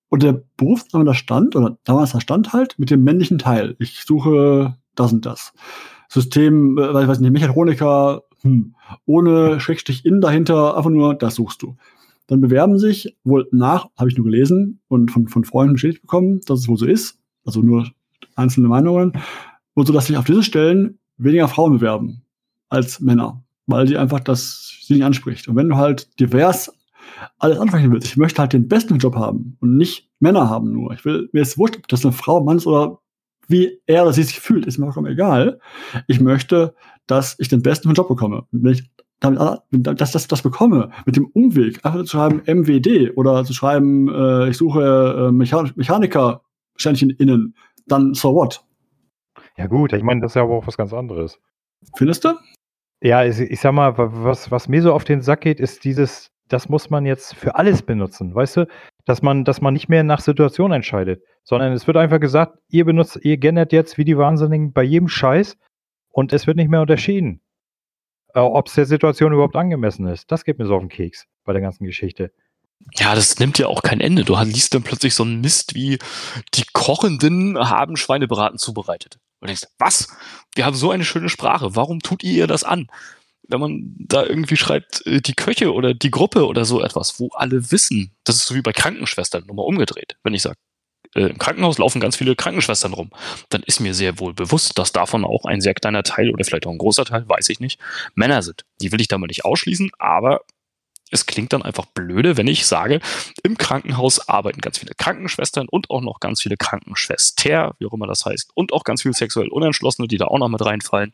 [0.10, 3.76] und der Berufsname da stand, oder damals da stand halt, mit dem männlichen Teil.
[3.80, 5.54] Ich suche das und das.
[6.10, 11.78] System, äh, weiß nicht, Mechatroniker, hm, ohne Schrägstrich in dahinter, einfach nur, das suchst du.
[12.28, 16.42] Dann bewerben sich wohl nach, habe ich nur gelesen und von, von Freunden bestätigt bekommen,
[16.46, 17.20] dass es wohl so ist.
[17.46, 17.90] Also nur
[18.36, 19.14] einzelne Meinungen.
[19.74, 22.22] Und so, dass sich auf diese Stellen weniger Frauen bewerben
[22.70, 25.48] als Männer, weil die einfach das sie nicht anspricht.
[25.48, 26.72] Und wenn du halt divers
[27.38, 28.08] alles ansprechen willst.
[28.08, 30.94] Ich möchte halt den besten Job haben und nicht Männer haben nur.
[30.94, 33.00] Ich will, mir ist wurscht, ob das eine Frau, Mann ist oder
[33.48, 35.60] wie er oder sie sich fühlt, ist mir vollkommen egal.
[36.08, 36.76] Ich möchte,
[37.08, 38.46] dass ich den besten Job bekomme.
[38.52, 39.40] Wenn ich damit,
[39.72, 44.50] dass das, das bekomme, mit dem Umweg, einfach zu schreiben MWD oder zu schreiben, äh,
[44.50, 46.42] ich suche äh, Mechan Mechaniker,
[46.76, 47.56] Sternchen innen,
[47.88, 48.64] dann so what?
[49.58, 51.40] Ja gut, ich meine, das ist ja aber auch was ganz anderes.
[51.96, 52.36] Findest du?
[53.02, 56.32] Ja, ich, ich sag mal, was, was mir so auf den Sack geht, ist dieses,
[56.50, 58.68] das muss man jetzt für alles benutzen, weißt du?
[59.06, 62.86] Dass man, dass man nicht mehr nach Situation entscheidet, sondern es wird einfach gesagt, ihr
[62.86, 65.58] benutzt, ihr gendert jetzt wie die Wahnsinnigen bei jedem Scheiß
[66.10, 67.42] und es wird nicht mehr unterschieden.
[68.34, 70.32] Äh, Ob es der Situation überhaupt angemessen ist.
[70.32, 72.32] Das geht mir so auf den Keks bei der ganzen Geschichte.
[72.96, 74.24] Ja, das nimmt ja auch kein Ende.
[74.24, 76.00] Du liest dann plötzlich so einen Mist wie,
[76.54, 79.20] die Kochenden haben Schweinebraten zubereitet.
[79.42, 80.10] Und denkst, was?
[80.56, 81.76] Wir haben so eine schöne Sprache.
[81.76, 82.88] Warum tut ihr ihr das an?
[83.50, 87.30] Wenn man da irgendwie schreibt, äh, die Köche oder die Gruppe oder so etwas, wo
[87.34, 90.18] alle wissen, das ist so wie bei Krankenschwestern, nochmal umgedreht.
[90.24, 90.56] Wenn ich sage,
[91.16, 93.10] äh, im Krankenhaus laufen ganz viele Krankenschwestern rum,
[93.50, 96.68] dann ist mir sehr wohl bewusst, dass davon auch ein sehr kleiner Teil oder vielleicht
[96.68, 97.80] auch ein großer Teil, weiß ich nicht,
[98.14, 98.66] Männer sind.
[98.82, 100.42] Die will ich da mal nicht ausschließen, aber
[101.12, 103.00] es klingt dann einfach blöde, wenn ich sage,
[103.42, 108.06] im Krankenhaus arbeiten ganz viele Krankenschwestern und auch noch ganz viele Krankenschwester, wie auch immer
[108.06, 111.12] das heißt, und auch ganz viele sexuell Unentschlossene, die da auch noch mit reinfallen.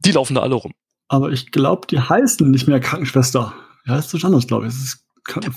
[0.00, 0.72] Die laufen da alle rum.
[1.12, 3.52] Aber ich glaube, die heißen nicht mehr Krankenschwester.
[3.86, 4.74] Die heißt so anders, glaube ich.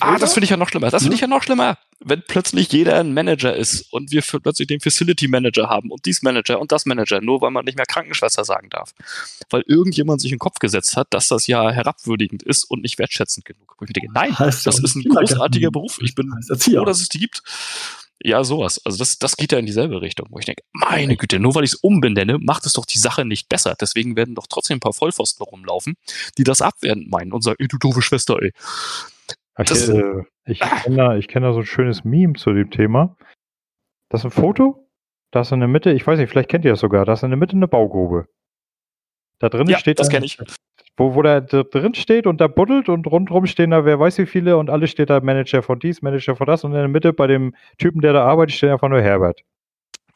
[0.01, 0.89] ah, das finde ich ja noch schlimmer.
[0.89, 1.77] Das finde ich ja noch schlimmer.
[2.03, 6.23] Wenn plötzlich jeder ein Manager ist und wir plötzlich den Facility Manager haben und dies
[6.23, 8.91] Manager und das Manager, nur weil man nicht mehr Krankenschwester sagen darf.
[9.49, 12.99] Weil irgendjemand sich in den Kopf gesetzt hat, dass das ja herabwürdigend ist und nicht
[12.99, 13.77] wertschätzend genug.
[13.79, 15.99] Denke, nein, heißt das ist ein großartiger Beruf.
[16.01, 17.43] Ich bin froh, dass es die gibt
[18.23, 18.81] Ja, sowas.
[18.85, 21.63] Also das, das geht ja in dieselbe Richtung, wo ich denke, meine Güte, nur weil
[21.63, 23.75] ich es umbenenne, macht es doch die Sache nicht besser.
[23.79, 25.95] Deswegen werden doch trotzdem ein paar Vollpfosten rumlaufen,
[26.37, 28.51] die das abwertend meinen und sagen, ey, du doofe Schwester, ey.
[29.57, 33.15] Ich, äh, ich kenne da, kenn da so ein schönes Meme zu dem Thema.
[34.09, 34.89] Das ist ein Foto,
[35.31, 37.23] da ist in der Mitte, ich weiß nicht, vielleicht kennt ihr das sogar, da ist
[37.23, 38.27] in der Mitte eine Baugrube.
[39.39, 40.37] Da drin ja, steht das kenne ich
[40.97, 44.25] wo, wo da drin steht und da buddelt und rundherum stehen da wer weiß wie
[44.25, 47.13] viele und alle steht da Manager von dies, Manager von das und in der Mitte
[47.13, 49.41] bei dem Typen, der da arbeitet, steht einfach nur Herbert.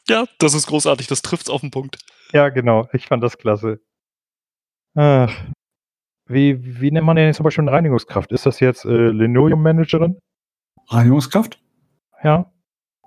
[0.08, 1.98] Ja, das ist großartig, das trifft's auf den Punkt.
[2.32, 3.80] Ja, genau, ich fand das klasse.
[4.94, 5.32] Ach.
[6.26, 8.30] Wie, wie nennt man denn zum Beispiel eine Reinigungskraft?
[8.30, 10.20] Ist das jetzt äh, Linoleum-Managerin?
[10.88, 11.60] Reinigungskraft?
[12.22, 12.50] Ja.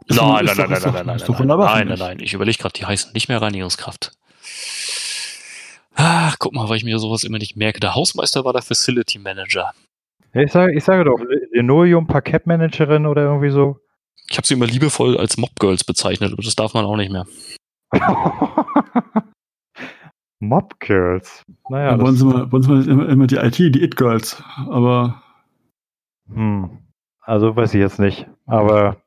[0.09, 2.85] Nein, nein, nein, nein, nein, nein, nein, nein, nein, nein, nein, ich überlege gerade, die
[2.85, 4.11] heißen nicht mehr Reinigungskraft.
[5.95, 7.79] Ach, guck mal, weil ich mir sowas immer nicht merke.
[7.79, 9.71] Der Hausmeister war der Facility Manager.
[10.33, 11.19] ich, sage, ich sage doch,
[11.51, 13.79] Linoleum Parkettmanagerin oder irgendwie so.
[14.29, 17.25] Ich habe sie immer liebevoll als Mobgirls bezeichnet, aber das darf man auch nicht mehr.
[20.39, 21.43] Mobgirls.
[21.69, 21.91] Naja.
[21.91, 24.41] Ja, bei, uns immer, bei uns immer, immer die IT, die It-Girls.
[24.69, 25.21] Aber.
[26.27, 26.79] Hm.
[27.21, 28.27] Also weiß ich jetzt nicht.
[28.45, 28.97] Aber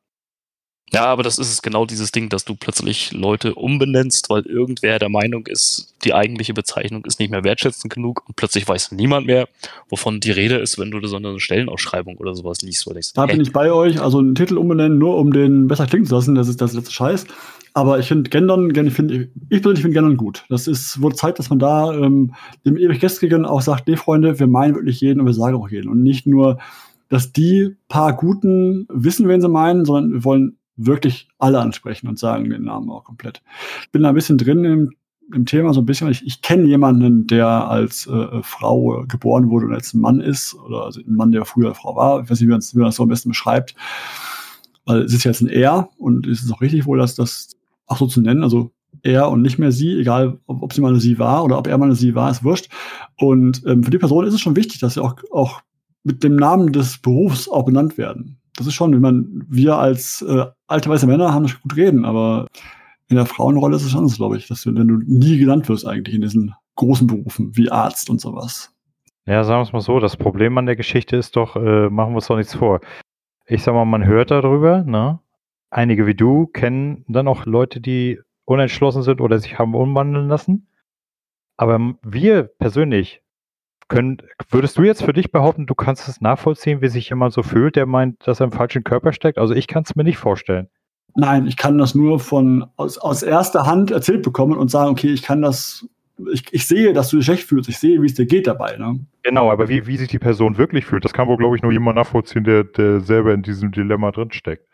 [0.92, 5.01] ja, aber das ist es genau dieses Ding, dass du plötzlich Leute umbenennst, weil irgendwer
[5.01, 9.27] der Meinung ist, die eigentliche Bezeichnung ist nicht mehr wertschätzend genug und plötzlich weiß niemand
[9.27, 9.49] mehr,
[9.88, 12.87] wovon die Rede ist, wenn du so eine Stellenausschreibung oder sowas liest.
[12.96, 16.07] Ich, da bin ich bei euch, also einen Titel umbenennen, nur um den besser klingen
[16.07, 17.27] zu lassen, das ist das letzte Scheiß.
[17.75, 20.44] Aber ich finde Gendern, ich finde, ich persönlich finde Gendern gut.
[20.49, 22.33] Das ist, wohl Zeit, dass man da ähm,
[22.64, 25.68] dem ewig Gestrigen auch sagt, nee, Freunde, wir meinen wirklich jeden und wir sagen auch
[25.68, 25.90] jeden.
[25.90, 26.59] Und nicht nur,
[27.11, 32.18] dass die paar Guten wissen, wen sie meinen, sondern wir wollen wirklich alle ansprechen und
[32.18, 33.42] sagen den Namen auch komplett.
[33.82, 34.92] Ich bin da ein bisschen drin im,
[35.32, 36.10] im Thema, so ein bisschen.
[36.10, 40.84] Ich, ich kenne jemanden, der als äh, Frau geboren wurde und ein Mann ist, oder
[40.84, 42.22] also ein Mann, der früher Frau war.
[42.22, 43.74] Ich weiß nicht, wie man, wie man das so am besten beschreibt.
[44.84, 47.96] Weil es ist jetzt ein Er und es ist auch richtig wohl, dass das auch
[47.96, 51.00] so zu nennen, also er und nicht mehr sie, egal ob, ob sie mal eine
[51.00, 52.68] sie war oder ob er mal eine sie war, ist wurscht.
[53.16, 55.60] Und ähm, für die Person ist es schon wichtig, dass sie auch, auch
[56.02, 60.23] mit dem Namen des Berufs auch benannt werden das ist schon, wenn man, wir als
[60.23, 62.47] äh, alte weiße Männer haben das gut reden, aber
[63.09, 65.87] in der Frauenrolle ist es anders, glaube ich, dass du, wenn du nie genannt wirst
[65.87, 68.75] eigentlich in diesen großen Berufen wie Arzt und sowas.
[69.27, 72.12] Ja, sagen wir es mal so, das Problem an der Geschichte ist doch, äh, machen
[72.12, 72.81] wir uns doch nichts vor.
[73.47, 75.21] Ich sag mal, man hört darüber, ne?
[75.71, 80.69] Einige wie du kennen dann auch Leute, die unentschlossen sind oder sich haben umwandeln lassen.
[81.57, 83.23] Aber wir persönlich
[83.88, 84.18] können,
[84.51, 87.77] würdest du jetzt für dich behaupten, du kannst es nachvollziehen, wie sich jemand so fühlt,
[87.77, 89.38] der meint, dass er im falschen Körper steckt?
[89.38, 90.68] Also ich kann es mir nicht vorstellen.
[91.14, 95.12] Nein, ich kann das nur von aus, aus erster Hand erzählt bekommen und sagen, okay,
[95.12, 95.87] ich kann das,
[96.31, 98.77] ich, ich sehe, dass du dich schlecht fühlst, ich sehe, wie es dir geht dabei.
[98.77, 99.01] Ne?
[99.22, 101.72] Genau, aber wie, wie sich die Person wirklich fühlt, das kann wohl, glaube ich, nur
[101.72, 104.66] jemand nachvollziehen, der, der selber in diesem Dilemma drinsteckt.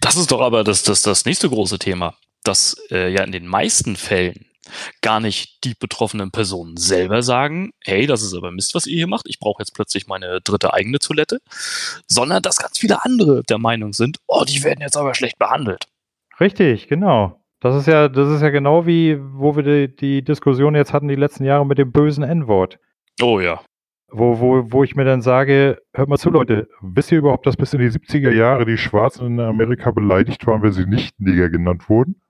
[0.00, 3.46] Das ist doch aber das, das, das nächste große Thema, dass äh, ja in den
[3.46, 4.46] meisten Fällen
[5.02, 9.06] gar nicht die betroffenen Personen selber sagen, hey, das ist aber Mist, was ihr hier
[9.06, 11.40] macht, ich brauche jetzt plötzlich meine dritte eigene Toilette,
[12.06, 15.86] sondern dass ganz viele andere der Meinung sind, oh, die werden jetzt aber schlecht behandelt.
[16.40, 17.40] Richtig, genau.
[17.60, 21.08] Das ist ja, das ist ja genau wie, wo wir die, die Diskussion jetzt hatten
[21.08, 22.78] die letzten Jahre mit dem bösen N-Wort.
[23.20, 23.60] Oh ja.
[24.10, 27.56] Wo, wo, wo ich mir dann sage, hört mal zu, Leute, wisst ihr überhaupt, dass
[27.56, 31.50] bis in die 70er Jahre die Schwarzen in Amerika beleidigt waren, wenn sie nicht Neger
[31.50, 32.22] genannt wurden?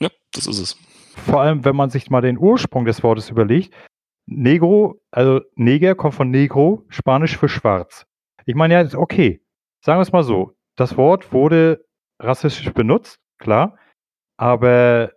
[0.00, 0.78] Ja, das ist es
[1.18, 3.74] vor allem, wenn man sich mal den Ursprung des Wortes überlegt,
[4.26, 8.06] Negro, also Neger kommt von Negro, Spanisch für schwarz.
[8.44, 9.42] Ich meine ja, okay,
[9.84, 11.84] sagen wir es mal so, das Wort wurde
[12.20, 13.76] rassistisch benutzt, klar,
[14.36, 15.12] aber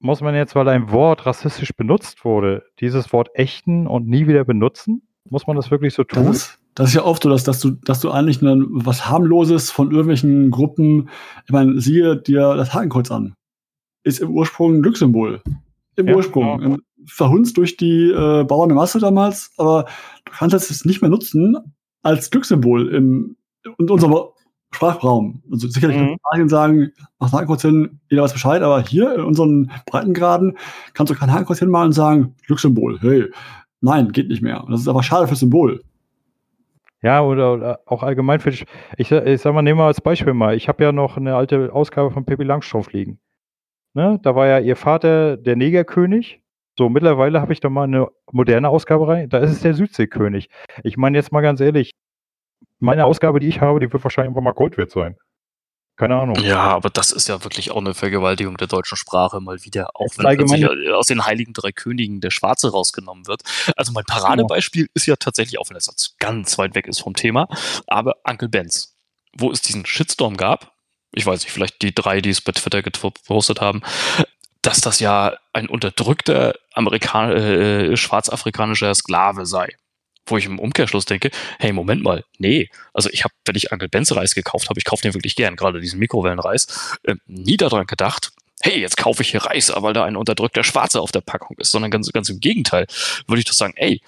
[0.00, 4.44] muss man jetzt, weil ein Wort rassistisch benutzt wurde, dieses Wort ächten und nie wieder
[4.44, 5.02] benutzen?
[5.28, 6.26] Muss man das wirklich so tun?
[6.26, 9.08] Das ist, das ist ja oft so, dass, dass, du, dass du eigentlich dann was
[9.08, 11.10] harmloses von irgendwelchen Gruppen,
[11.44, 13.34] ich meine, siehe dir das Hakenkreuz an
[14.08, 15.42] ist im Ursprung ein Glückssymbol.
[15.96, 16.58] Im ja, Ursprung.
[16.58, 16.76] Genau.
[17.06, 19.84] Verhunzt durch die äh, bauernde Masse damals, aber
[20.24, 21.56] du kannst es nicht mehr nutzen
[22.02, 23.36] als Glückssymbol im,
[23.78, 24.14] in unserem
[24.70, 25.42] Sprachraum.
[25.50, 26.16] Also sicherlich mhm.
[26.30, 30.58] kann man sagen, mach Hakenkreuz hin, jeder weiß Bescheid, aber hier in unseren Breitengraden
[30.94, 33.26] kannst du kein Hakenkreuz hinmalen und sagen, Glückssymbol, hey,
[33.80, 34.62] nein, geht nicht mehr.
[34.64, 35.82] Und das ist aber schade fürs Symbol.
[37.00, 38.66] Ja, oder, oder, auch allgemein für ich,
[38.96, 41.72] ich, ich sag mal, nehmen wir als Beispiel mal, ich habe ja noch eine alte
[41.72, 43.20] Ausgabe von Pippi Langstrumpf liegen.
[43.94, 44.18] Ne?
[44.22, 46.40] Da war ja ihr Vater der Negerkönig.
[46.76, 49.28] So, mittlerweile habe ich da mal eine moderne Ausgabe rein.
[49.28, 50.48] Da ist es der Südseekönig.
[50.84, 51.92] Ich meine jetzt mal ganz ehrlich,
[52.78, 55.16] meine Ausgabe, die ich habe, die wird wahrscheinlich einfach mal Gold wert sein.
[55.98, 56.36] Keine Ahnung.
[56.36, 60.16] Ja, aber das ist ja wirklich auch eine Vergewaltigung der deutschen Sprache mal wieder, auch
[60.16, 63.42] wenn allgemein aus den Heiligen Drei Königen der Schwarze rausgenommen wird.
[63.76, 64.92] Also mein Paradebeispiel genau.
[64.94, 67.48] ist ja tatsächlich, auch wenn es ganz weit weg ist vom Thema,
[67.88, 68.96] aber Uncle Benz,
[69.36, 70.77] wo es diesen Shitstorm gab,
[71.12, 73.82] ich weiß nicht, vielleicht die drei, die es bei Twitter gepostet haben,
[74.62, 79.68] dass das ja ein unterdrückter Amerikan äh, schwarzafrikanischer Sklave sei.
[80.26, 82.68] Wo ich im Umkehrschluss denke, hey, Moment mal, nee.
[82.92, 85.56] Also ich habe, wenn ich Uncle Ben's Reis gekauft habe, ich kaufe den wirklich gern,
[85.56, 90.04] gerade diesen Mikrowellenreis, äh, nie daran gedacht, hey, jetzt kaufe ich hier Reis, weil da
[90.04, 92.86] ein unterdrückter Schwarzer auf der Packung ist, sondern ganz, ganz im Gegenteil,
[93.26, 94.02] würde ich doch sagen, ey,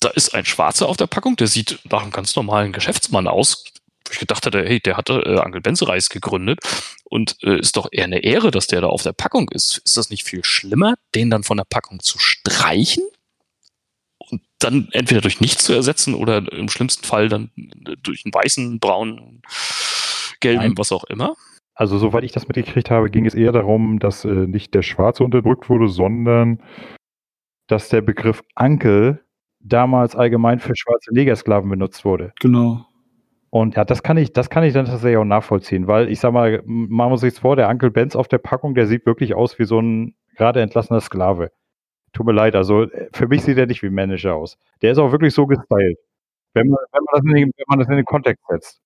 [0.00, 3.64] da ist ein Schwarzer auf der Packung, der sieht nach einem ganz normalen Geschäftsmann aus.
[4.08, 6.60] Wo ich gedacht hatte, hey, der hatte äh, Uncle Ben's Reis gegründet
[7.04, 9.78] und äh, ist doch eher eine Ehre, dass der da auf der Packung ist.
[9.84, 13.04] Ist das nicht viel schlimmer, den dann von der Packung zu streichen?
[14.18, 17.50] Und dann entweder durch nichts zu ersetzen oder im schlimmsten Fall dann
[18.02, 19.42] durch einen weißen, braunen,
[20.40, 20.74] gelben, Nein.
[20.78, 21.34] was auch immer?
[21.74, 25.22] Also, soweit ich das mitgekriegt habe, ging es eher darum, dass äh, nicht der Schwarze
[25.22, 26.60] unterdrückt wurde, sondern
[27.68, 29.24] dass der Begriff Ankel
[29.60, 32.32] damals allgemein für schwarze Negersklaven benutzt wurde.
[32.40, 32.87] Genau.
[33.50, 36.32] Und ja, das kann ich, das kann ich dann tatsächlich auch nachvollziehen, weil ich sag
[36.32, 39.58] mal, wir uns jetzt vor, der Uncle Benz auf der Packung, der sieht wirklich aus
[39.58, 41.50] wie so ein gerade entlassener Sklave.
[42.12, 44.58] Tut mir leid, also äh, für mich sieht er nicht wie Manager aus.
[44.82, 45.98] Der ist auch wirklich so gestylt.
[46.54, 48.80] Wenn man, wenn man, das, in den, wenn man das in den Kontext setzt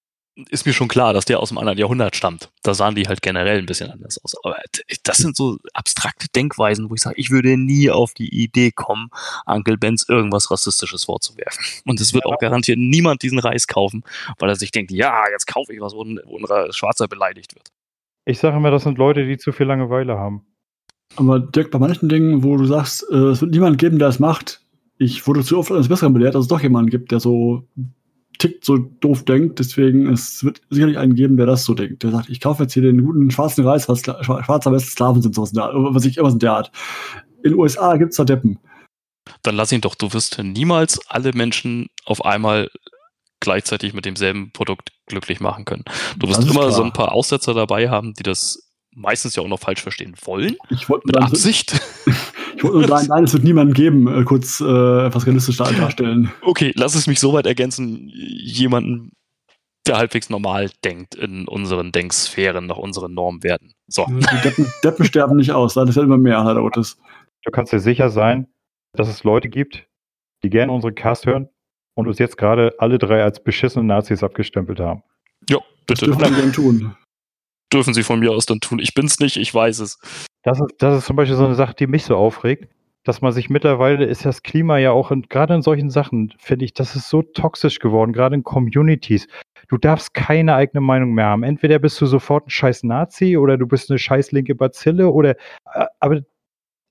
[0.48, 2.50] ist mir schon klar, dass der aus einem anderen Jahrhundert stammt.
[2.62, 4.34] Da sahen die halt generell ein bisschen anders aus.
[4.42, 4.56] Aber
[5.04, 9.10] das sind so abstrakte Denkweisen, wo ich sage, ich würde nie auf die Idee kommen,
[9.46, 11.64] Uncle Benz irgendwas Rassistisches vorzuwerfen.
[11.84, 12.32] Und es wird ja.
[12.32, 14.04] auch garantiert niemand diesen Reis kaufen,
[14.38, 17.54] weil er sich denkt, ja, jetzt kaufe ich was, wo ein, wo ein Schwarzer beleidigt
[17.54, 17.68] wird.
[18.24, 20.46] Ich sage immer, das sind Leute, die zu viel Langeweile haben.
[21.16, 24.18] Aber Dirk, bei manchen Dingen, wo du sagst, äh, es wird niemand geben, der es
[24.18, 24.62] macht,
[24.98, 27.68] ich wurde zu oft als Besseren belehrt, dass es doch jemanden gibt, der so
[28.42, 29.59] tickt, so doof denkt.
[29.59, 32.02] Deswegen es wird sicherlich einen geben, der das so denkt.
[32.02, 35.35] Der sagt, ich kaufe jetzt hier den guten schwarzen Reis, was schwarzer West Sklaven sind,
[35.35, 36.72] sowas in der, was ich immer in der Art.
[37.42, 38.59] In den USA gibt es da Deppen.
[39.42, 42.68] Dann lass ihn doch, du wirst niemals alle Menschen auf einmal
[43.40, 45.85] gleichzeitig mit demselben Produkt glücklich machen können.
[46.18, 46.72] Du wirst immer klar.
[46.72, 50.57] so ein paar Aussetzer dabei haben, die das meistens ja auch noch falsch verstehen wollen.
[50.70, 51.81] Ich wollte mit Absicht.
[52.62, 56.33] sagen, nein, es wird niemanden geben, äh, kurz äh, etwas realistisch darstellen.
[56.42, 59.12] Okay, lass es mich so weit ergänzen, jemanden,
[59.87, 63.72] der halbwegs normal denkt in unseren Denksphären, nach unseren Normwerten.
[63.88, 64.07] So.
[64.07, 66.98] Die Deppen, Deppen sterben nicht aus, das ist ja immer mehr, leider Gottes.
[67.44, 68.46] Du kannst dir sicher sein,
[68.92, 69.87] dass es Leute gibt,
[70.44, 71.48] die gerne unsere Cast hören
[71.94, 75.03] und uns jetzt gerade alle drei als beschissene Nazis abgestempelt haben.
[75.51, 76.07] Ja, bitte.
[76.07, 76.96] Das dürfen wir dann tun
[77.72, 78.79] dürfen sie von mir aus dann tun.
[78.79, 79.98] Ich bin's nicht, ich weiß es.
[80.42, 82.68] Das ist, das ist zum Beispiel so eine Sache, die mich so aufregt,
[83.05, 86.74] dass man sich mittlerweile ist das Klima ja auch, gerade in solchen Sachen, finde ich,
[86.74, 89.26] das ist so toxisch geworden, gerade in Communities.
[89.68, 91.42] Du darfst keine eigene Meinung mehr haben.
[91.42, 95.31] Entweder bist du sofort ein scheiß Nazi oder du bist eine scheiß linke Bazille oder,
[95.74, 96.20] äh, aber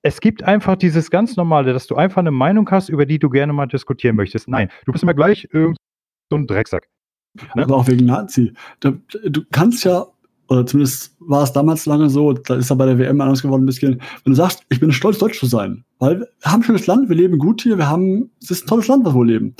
[0.02, 3.30] es gibt einfach dieses ganz normale, dass du einfach eine Meinung hast, über die du
[3.30, 4.48] gerne mal diskutieren möchtest.
[4.48, 5.76] Nein, du bist immer gleich irgend
[6.30, 6.88] so ein Drecksack.
[7.54, 7.62] Ne?
[7.62, 8.52] Aber auch wegen Nazi.
[8.80, 9.00] Du
[9.52, 10.06] kannst ja
[10.48, 13.62] oder zumindest war es damals lange so, da ist er bei der WM anders geworden
[13.62, 16.64] ein bisschen, wenn du sagst, ich bin stolz, Deutsch zu sein, weil wir haben ein
[16.64, 19.24] schönes Land, wir leben gut hier, wir haben, es ist ein tolles Land, was wir
[19.24, 19.54] leben.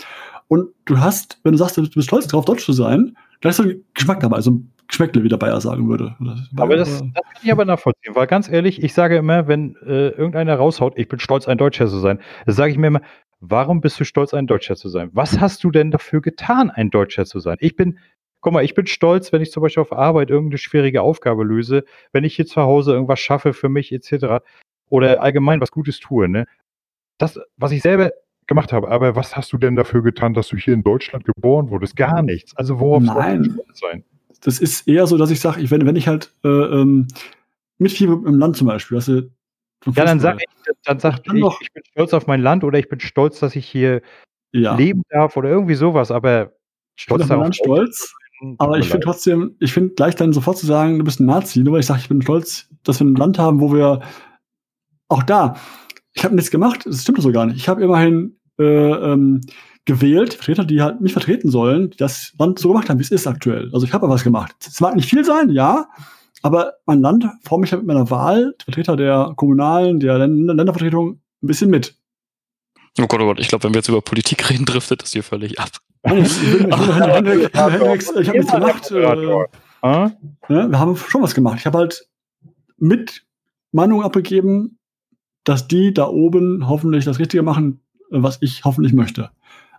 [0.48, 3.56] Und du hast, wenn du sagst, du bist stolz darauf, Deutsch zu sein, da ist
[3.56, 6.14] so ein Geschmack dabei, so ein Geschmäckle, wie der Bayer sagen würde.
[6.56, 10.08] Aber das, das kann ich aber nachvollziehen, weil ganz ehrlich, ich sage immer, wenn äh,
[10.08, 13.00] irgendeiner raushaut, ich bin stolz, ein Deutscher zu sein, dann sage ich mir immer,
[13.40, 15.08] warum bist du stolz, ein Deutscher zu sein?
[15.14, 17.56] Was hast du denn dafür getan, ein Deutscher zu sein?
[17.60, 17.98] Ich bin
[18.42, 21.84] Guck mal, ich bin stolz, wenn ich zum Beispiel auf Arbeit irgendeine schwierige Aufgabe löse,
[22.12, 24.44] wenn ich hier zu Hause irgendwas schaffe für mich etc.
[24.90, 26.28] Oder allgemein was Gutes tue.
[26.28, 26.46] Ne?
[27.18, 28.10] Das, was ich selber
[28.48, 31.70] gemacht habe, aber was hast du denn dafür getan, dass du hier in Deutschland geboren
[31.70, 31.96] wurdest?
[31.96, 32.56] Gar nichts.
[32.56, 33.58] Also worauf Nein.
[33.72, 34.04] sein?
[34.42, 37.06] Das ist eher so, dass ich sage, ich, wenn, wenn ich halt äh, ähm,
[37.78, 39.30] mitfiebe im Land zum Beispiel, dass du
[39.86, 42.88] ja, dann sag ich, dann sag ich, ich bin stolz auf mein Land oder ich
[42.88, 44.02] bin stolz, dass ich hier
[44.52, 44.76] ja.
[44.76, 46.52] leben darf oder irgendwie sowas, aber
[46.96, 47.54] stolz darauf.
[47.54, 48.14] Stolz,
[48.58, 51.60] aber ich finde trotzdem, ich finde gleich dann sofort zu sagen, du bist ein Nazi,
[51.60, 54.00] nur weil ich sage, ich bin stolz, dass wir ein Land haben, wo wir
[55.08, 55.56] auch da,
[56.14, 57.56] ich habe nichts gemacht, das stimmt so gar nicht.
[57.56, 59.40] Ich habe immerhin äh, ähm,
[59.84, 63.10] gewählt, Vertreter, die halt mich vertreten sollen, die das Land so gemacht haben, wie es
[63.10, 63.70] ist aktuell.
[63.72, 64.54] Also ich habe was gemacht.
[64.60, 65.88] Es mag nicht viel sein, ja,
[66.42, 71.46] aber mein Land formt mich ja mit meiner Wahl, Vertreter der Kommunalen, der Ländervertretung, ein
[71.46, 71.96] bisschen mit.
[73.00, 75.22] Oh Gott, oh Gott, ich glaube, wenn wir jetzt über Politik reden, driftet das hier
[75.22, 75.70] völlig ab.
[76.04, 76.12] Ich,
[76.74, 78.90] habe nichts gemacht.
[78.90, 80.10] Äh,
[80.48, 81.58] wir haben schon was gemacht.
[81.58, 82.06] Ich habe halt
[82.76, 83.24] mit
[83.70, 84.78] Meinung abgegeben,
[85.44, 89.30] dass die da oben hoffentlich das Richtige machen, was ich hoffentlich möchte.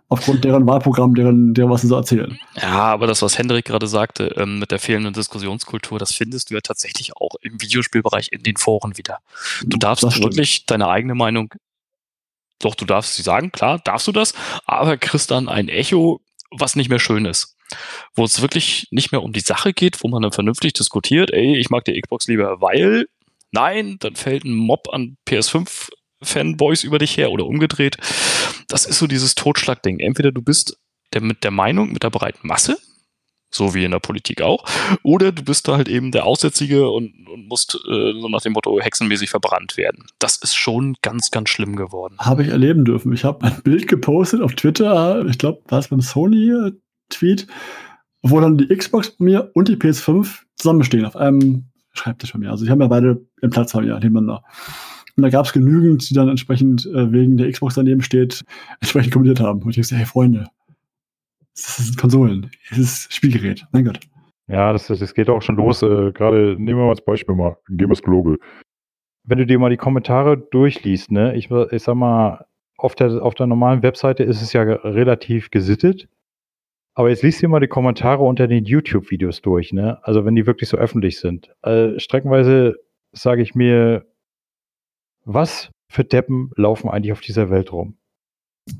[0.08, 2.38] Aufgrund deren Wahlprogramm, deren, deren was sie so erzählen.
[2.60, 6.54] Ja, aber das, was Hendrik gerade sagte, ähm, mit der fehlenden Diskussionskultur, das findest du
[6.54, 9.18] ja tatsächlich auch im Videospielbereich in den Foren wieder.
[9.64, 11.54] Du darfst wirklich deine eigene Meinung
[12.64, 16.76] doch, du darfst sie sagen, klar, darfst du das, aber kriegst dann ein Echo, was
[16.76, 17.56] nicht mehr schön ist.
[18.14, 21.56] wo es wirklich nicht mehr um die Sache geht, wo man dann vernünftig diskutiert, ey,
[21.56, 23.06] ich mag die Xbox lieber, weil,
[23.52, 25.88] nein, dann fällt ein Mob an PS5
[26.22, 27.96] Fanboys über dich her oder umgedreht.
[28.68, 30.00] Das ist so dieses Totschlagding.
[30.00, 30.78] Entweder du bist
[31.12, 32.78] der mit der Meinung, mit der breiten Masse,
[33.54, 34.64] so wie in der Politik auch.
[35.02, 38.52] Oder du bist da halt eben der Aussätzige und, und musst äh, so nach dem
[38.52, 40.06] Motto hexenmäßig verbrannt werden.
[40.18, 42.16] Das ist schon ganz, ganz schlimm geworden.
[42.18, 43.12] Habe ich erleben dürfen.
[43.12, 47.46] Ich habe ein Bild gepostet auf Twitter, ich glaube, war es beim Sony-Tweet,
[48.22, 52.50] wo dann die Xbox bei mir und die PS5 zusammenstehen auf einem Schreibtisch bei mir.
[52.50, 54.42] Also ich habe ja beide im Platz bei mir nebeneinander.
[55.16, 58.42] Und da gab es genügend, die dann entsprechend äh, wegen der Xbox daneben steht,
[58.80, 59.62] entsprechend kommentiert haben.
[59.62, 60.48] Und ich dachte, hey Freunde,
[61.54, 62.50] das sind Konsolen.
[62.70, 63.64] Es ist Spielgerät.
[63.72, 64.00] Mein Gott.
[64.46, 65.82] Ja, das, das geht auch schon los.
[65.82, 68.38] Äh, Gerade nehmen wir mal als Beispiel mal Gamers Global.
[69.22, 72.44] Wenn du dir mal die Kommentare durchliest, ne, ich, ich sag mal,
[72.76, 76.08] auf der, auf der normalen Webseite ist es ja relativ gesittet.
[76.94, 79.98] Aber jetzt liest dir mal die Kommentare unter den YouTube-Videos durch, ne?
[80.02, 81.50] Also wenn die wirklich so öffentlich sind.
[81.62, 82.76] Äh, streckenweise
[83.12, 84.06] sage ich mir,
[85.24, 87.96] was für Deppen laufen eigentlich auf dieser Welt rum?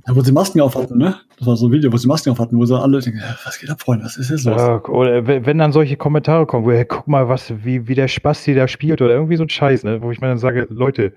[0.07, 1.17] Ja, wo sie Masken auf hatten, ne?
[1.37, 3.59] Das war so ein Video, wo sie Masken auf hatten, wo sie alle denken, was
[3.59, 4.61] geht ab, Freunde, was ist jetzt los?
[4.61, 8.09] Ja, oder wenn dann solche Kommentare kommen, wo, hey, guck mal, was, wie, wie der
[8.09, 10.01] Spasti da spielt oder irgendwie so ein Scheiß, ne?
[10.01, 11.13] Wo ich mir dann sage, Leute,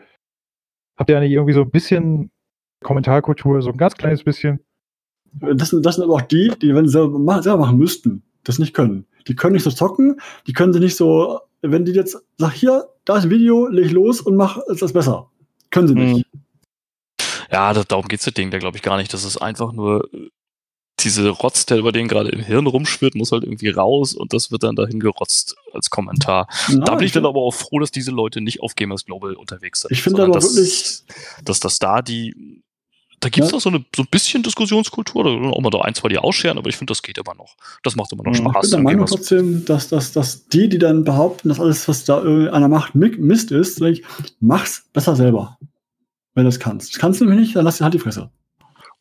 [0.97, 2.30] habt ihr nicht irgendwie so ein bisschen
[2.84, 4.60] Kommentarkultur, so ein ganz kleines bisschen?
[5.32, 8.73] Das, das sind aber auch die, die, wenn sie selber, selber machen müssten, das nicht
[8.73, 9.06] können.
[9.27, 12.86] Die können nicht so zocken, die können sie nicht so, wenn die jetzt sag hier,
[13.06, 15.30] da ist ein Video, leg los und mach das besser.
[15.69, 16.25] Können sie nicht.
[16.34, 16.41] Mhm.
[17.51, 19.13] Ja, das, darum geht's das Ding da, glaube ich, gar nicht.
[19.13, 20.29] Das ist einfach nur äh,
[20.99, 24.51] diese Rotz, der über den gerade im Hirn rumschwirrt, muss halt irgendwie raus und das
[24.51, 26.47] wird dann dahin gerotzt als Kommentar.
[26.69, 29.33] Na, da bin ich dann aber auch froh, dass diese Leute nicht auf Gamers Global
[29.33, 29.91] unterwegs sind.
[29.91, 31.03] Ich finde aber dass, wirklich,
[31.43, 32.63] dass das da die
[33.19, 33.57] da gibt es ja.
[33.57, 36.60] auch so, eine, so ein bisschen Diskussionskultur, da auch mal da ein, zwei die ausscheren,
[36.60, 37.55] aber ich finde, das geht immer noch.
[37.81, 38.53] Das macht immer noch Spaß.
[38.55, 42.03] Ich bin der Meinung trotzdem, dass, dass, dass die, die dann behaupten, dass alles, was
[42.03, 44.03] da einer macht, Mist ist, ich,
[44.39, 45.57] mach's besser selber
[46.38, 46.93] wenn du es kannst.
[46.93, 48.30] Das kannst du nämlich nicht, dann lass dir halt die Fresse.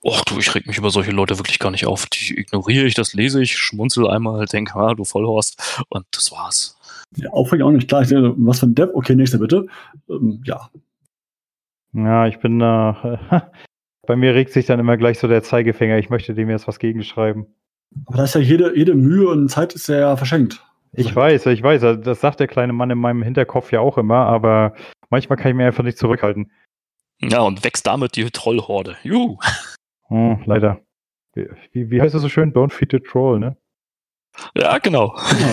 [0.03, 2.07] Och du, ich reg mich über solche Leute wirklich gar nicht auf.
[2.07, 6.79] Die ignoriere ich, das lese ich, schmunzel einmal, denke, ah, du Vollhorst, und das war's.
[7.17, 7.89] Ja, aufregen auch nicht.
[7.89, 9.67] Klar, ich denke, was für ein Depp, okay, nächster bitte.
[10.09, 10.71] Ähm, ja.
[11.93, 13.19] Ja, ich bin da.
[13.31, 13.41] Äh,
[14.07, 15.99] bei mir regt sich dann immer gleich so der Zeigefinger.
[15.99, 17.47] Ich möchte dem jetzt was gegenschreiben.
[18.07, 20.65] Aber da ist ja jede, jede Mühe und Zeit ist ja verschenkt.
[20.93, 22.01] Ich weiß, ich weiß.
[22.03, 24.75] Das sagt der kleine Mann in meinem Hinterkopf ja auch immer, aber
[25.11, 26.51] manchmal kann ich mir einfach nicht zurückhalten.
[27.21, 28.97] Ja, und wächst damit die Trollhorde.
[29.03, 29.39] Juhu.
[30.09, 30.81] Oh, leider.
[31.35, 32.53] Wie, wie heißt das so schön?
[32.53, 33.57] Don't feed the troll, ne?
[34.55, 35.15] Ja, genau.
[35.31, 35.53] genau.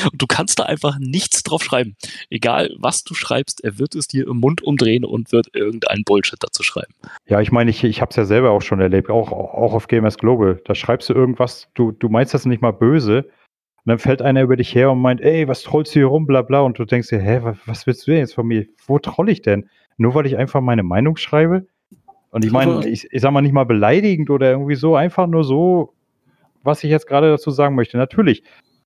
[0.12, 1.96] Und du kannst da einfach nichts drauf schreiben.
[2.28, 6.38] Egal, was du schreibst, er wird es dir im Mund umdrehen und wird irgendeinen Bullshit
[6.38, 6.92] dazu schreiben.
[7.26, 9.88] Ja, ich meine, ich, ich habe es ja selber auch schon erlebt, auch, auch auf
[9.88, 10.60] Gamers Global.
[10.66, 13.24] Da schreibst du irgendwas, du, du meinst das nicht mal böse.
[13.24, 16.26] Und dann fällt einer über dich her und meint, ey, was trollst du hier rum,
[16.26, 16.60] bla bla.
[16.60, 18.66] Und du denkst dir, hä, was, was willst du denn jetzt von mir?
[18.86, 19.70] Wo troll ich denn?
[19.98, 21.66] Nur weil ich einfach meine Meinung schreibe.
[22.30, 25.44] Und ich meine, ich, ich sag mal nicht mal beleidigend oder irgendwie so, einfach nur
[25.44, 25.94] so,
[26.62, 27.96] was ich jetzt gerade dazu sagen möchte.
[27.96, 28.42] Natürlich,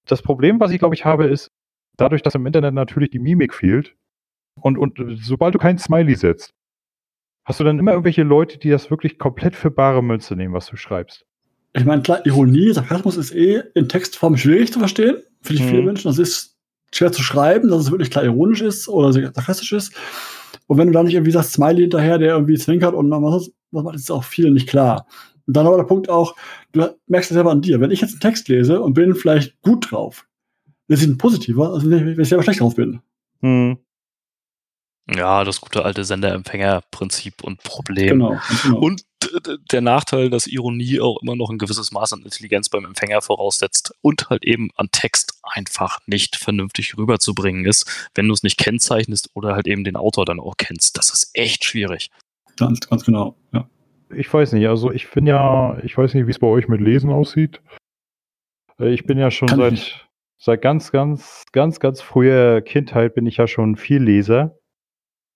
[0.06, 1.50] das Problem, was ich glaube ich habe, ist,
[1.96, 3.94] dadurch, dass im Internet natürlich die Mimik fehlt
[4.60, 6.54] und, und sobald du kein Smiley setzt,
[7.44, 10.66] hast du dann immer irgendwelche Leute, die das wirklich komplett für bare Münze nehmen, was
[10.66, 11.26] du schreibst.
[11.74, 15.16] Ich meine, klar, Ironie, Sarkasmus ist eh in Textform schwierig zu verstehen.
[15.40, 15.68] Für die hm.
[15.68, 16.08] viele Menschen.
[16.08, 16.51] Das ist
[16.92, 19.92] schwer zu schreiben, dass es wirklich klar ironisch ist oder sarkastisch ist.
[20.66, 23.84] Und wenn du da nicht irgendwie sagst, Smiley hinterher, der irgendwie zwinkert und was, was
[23.84, 25.06] macht, ist auch viel nicht klar.
[25.46, 26.36] Und dann aber der Punkt auch,
[26.72, 27.80] du merkst es selber an dir.
[27.80, 30.26] Wenn ich jetzt einen Text lese und bin vielleicht gut drauf,
[30.88, 33.00] das ist ein positiver, als wenn ich selber schlecht drauf bin.
[33.40, 33.78] Hm.
[35.10, 38.20] Ja, das gute alte Sender-Empfänger-Prinzip und Problem.
[38.20, 38.78] Genau, genau.
[38.78, 39.04] Und
[39.70, 43.94] der Nachteil, dass Ironie auch immer noch ein gewisses Maß an Intelligenz beim Empfänger voraussetzt
[44.00, 49.30] und halt eben an Text einfach nicht vernünftig rüberzubringen ist, wenn du es nicht kennzeichnest
[49.34, 50.98] oder halt eben den Autor dann auch kennst.
[50.98, 52.10] Das ist echt schwierig.
[52.56, 53.68] Ganz, ganz genau, ja.
[54.14, 56.80] Ich weiß nicht, also ich bin ja, ich weiß nicht, wie es bei euch mit
[56.80, 57.62] Lesen aussieht.
[58.78, 63.26] Äh, ich bin ja schon Kann seit, seit ganz, ganz, ganz, ganz früher Kindheit bin
[63.26, 64.58] ich ja schon viel Leser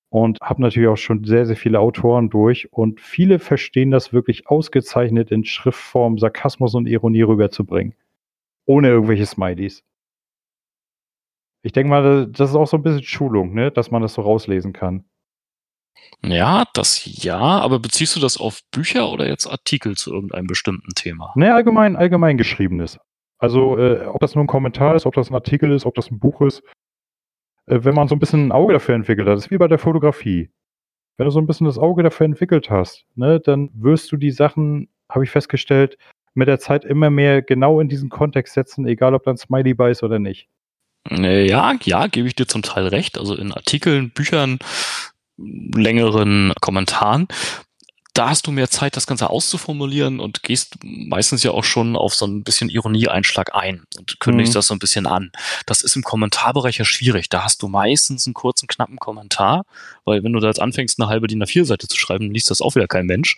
[0.09, 4.49] und habe natürlich auch schon sehr, sehr viele Autoren durch und viele verstehen das wirklich
[4.49, 7.95] ausgezeichnet in Schriftform Sarkasmus und Ironie rüberzubringen.
[8.67, 9.83] Ohne irgendwelche Smileys.
[11.63, 13.71] Ich denke mal, das ist auch so ein bisschen Schulung, ne?
[13.71, 15.05] dass man das so rauslesen kann.
[16.23, 20.95] Ja, das ja, aber beziehst du das auf Bücher oder jetzt Artikel zu irgendeinem bestimmten
[20.95, 21.33] Thema?
[21.37, 22.99] Ne, allgemein, allgemein geschriebenes.
[23.39, 26.11] Also, äh, ob das nur ein Kommentar ist, ob das ein Artikel ist, ob das
[26.11, 26.63] ein Buch ist,
[27.67, 29.79] wenn man so ein bisschen ein Auge dafür entwickelt hat, das ist wie bei der
[29.79, 30.51] Fotografie.
[31.17, 34.31] Wenn du so ein bisschen das Auge dafür entwickelt hast, ne, dann wirst du die
[34.31, 35.99] Sachen, habe ich festgestellt,
[36.35, 39.91] mit der Zeit immer mehr genau in diesen Kontext setzen, egal ob dann Smiley bei
[39.91, 40.49] ist oder nicht.
[41.11, 43.19] Ja, ja, gebe ich dir zum Teil recht.
[43.19, 44.59] Also in Artikeln, Büchern,
[45.39, 47.29] längeren Kommentaren
[48.17, 52.15] da hast du mehr Zeit, das Ganze auszuformulieren und gehst meistens ja auch schon auf
[52.15, 54.55] so ein bisschen Ironie-Einschlag ein und kündigst mhm.
[54.55, 55.31] das so ein bisschen an.
[55.67, 57.29] Das ist im Kommentarbereich ja schwierig.
[57.29, 59.65] Da hast du meistens einen kurzen, knappen Kommentar,
[60.05, 62.75] weil wenn du da jetzt anfängst, eine halbe DIN A4-Seite zu schreiben, liest das auch
[62.75, 63.37] wieder kein Mensch.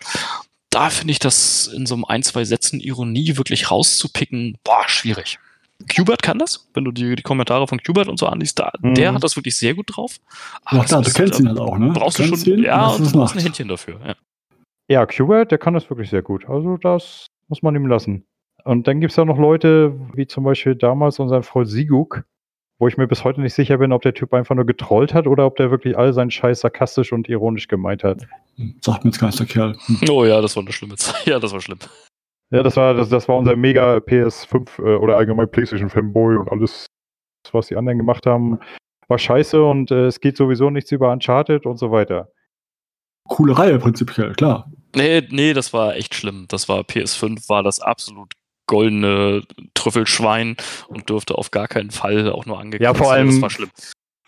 [0.69, 5.39] Da finde ich das in so einem ein, zwei Sätzen Ironie wirklich rauszupicken, boah, schwierig.
[5.87, 8.95] Qbert kann das, wenn du die, die Kommentare von Qbert und so anliest, da, mhm.
[8.95, 10.17] der hat das wirklich sehr gut drauf.
[10.63, 11.91] Aber Ach, da, du kennst ihn halt auch, ne?
[11.93, 14.15] Brauchst du, du schon, ihn, ja, und du brauchst ein Händchen dafür, ja.
[14.89, 16.49] Ja, Qbert, der kann das wirklich sehr gut.
[16.49, 18.25] Also das muss man ihm lassen.
[18.63, 22.23] Und dann gibt es ja noch Leute, wie zum Beispiel damals unser Freund Siguk,
[22.79, 25.27] wo ich mir bis heute nicht sicher bin, ob der Typ einfach nur getrollt hat
[25.27, 28.25] oder ob der wirklich all seinen Scheiß sarkastisch und ironisch gemeint hat.
[28.81, 29.77] Sagt mir jetzt gar nicht der Kerl.
[30.09, 31.25] Oh ja, das war eine schlimme Zeit.
[31.27, 31.79] Ja, das war schlimm.
[32.49, 36.51] Ja, das war, das, das war unser mega PS5 äh, oder allgemein PlayStation Fanboy und
[36.51, 36.87] alles,
[37.51, 38.59] was die anderen gemacht haben,
[39.07, 42.31] war scheiße und äh, es geht sowieso nichts über Uncharted und so weiter.
[43.27, 44.71] Coole Reihe prinzipiell, klar.
[44.95, 46.45] Nee, nee, das war echt schlimm.
[46.47, 48.33] Das war PS5, war das absolut
[48.65, 49.41] goldene
[49.73, 50.55] Trüffelschwein
[50.87, 53.71] und dürfte auf gar keinen Fall auch nur angekündigt ja, vor allem, Das war schlimm.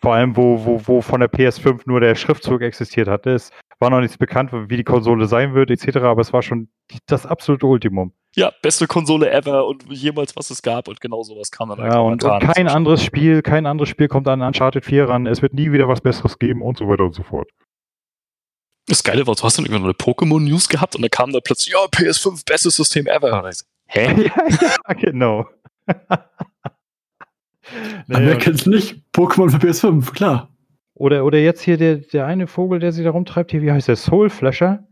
[0.02, 3.28] Vor allem, wo, wo, wo von der PS5 nur der Schriftzug existiert hat.
[3.28, 6.70] Es war noch nichts bekannt, wie die Konsole sein wird, etc., aber es war schon
[7.06, 8.14] das absolute Ultimum.
[8.36, 12.00] Ja, beste Konsole ever und jemals, was es gab und genau sowas kam dann Ja,
[12.00, 15.28] und, und kein anderes Spiel, kein anderes Spiel kommt an Uncharted 4 ran.
[15.28, 17.50] Es wird nie wieder was Besseres geben und so weiter und so fort.
[18.88, 21.74] Das Geile war, du hast dann irgendwann eine Pokémon-News gehabt und dann kam da plötzlich,
[21.74, 23.52] ja, PS5, bestes System ever.
[23.52, 24.30] So, Hä?
[24.36, 25.48] ja, ja, genau.
[25.88, 25.96] nee,
[28.08, 29.04] wer kennt's nicht?
[29.14, 30.50] Pokémon für PS5, klar.
[30.94, 33.88] Oder, oder jetzt hier der, der eine Vogel, der sich da rumtreibt, hier, wie heißt
[33.88, 33.96] der?
[33.96, 34.88] Soulflasher?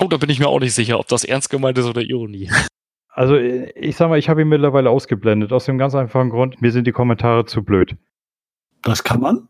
[0.00, 2.50] Oh, da bin ich mir auch nicht sicher, ob das ernst gemeint ist oder Ironie.
[3.12, 5.52] Also, ich sag mal, ich habe ihn mittlerweile ausgeblendet.
[5.52, 7.96] Aus dem ganz einfachen Grund, mir sind die Kommentare zu blöd.
[8.82, 9.48] Das kann man?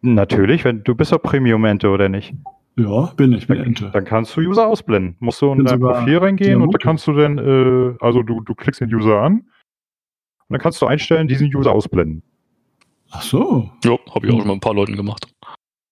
[0.00, 2.34] Natürlich, wenn du bist doch Premium-Ente, oder nicht?
[2.80, 3.90] Ja, bin ich, bin dann, Ente.
[3.92, 5.16] Dann kannst du User ausblenden.
[5.20, 8.54] Musst du in dein Profil reingehen und dann kannst du dann, äh, also du, du
[8.54, 9.44] klickst den User an und
[10.48, 12.22] dann kannst du einstellen, diesen User ausblenden.
[13.10, 13.70] Ach so.
[13.84, 15.26] Ja, habe ich auch schon mal ein paar Leuten gemacht.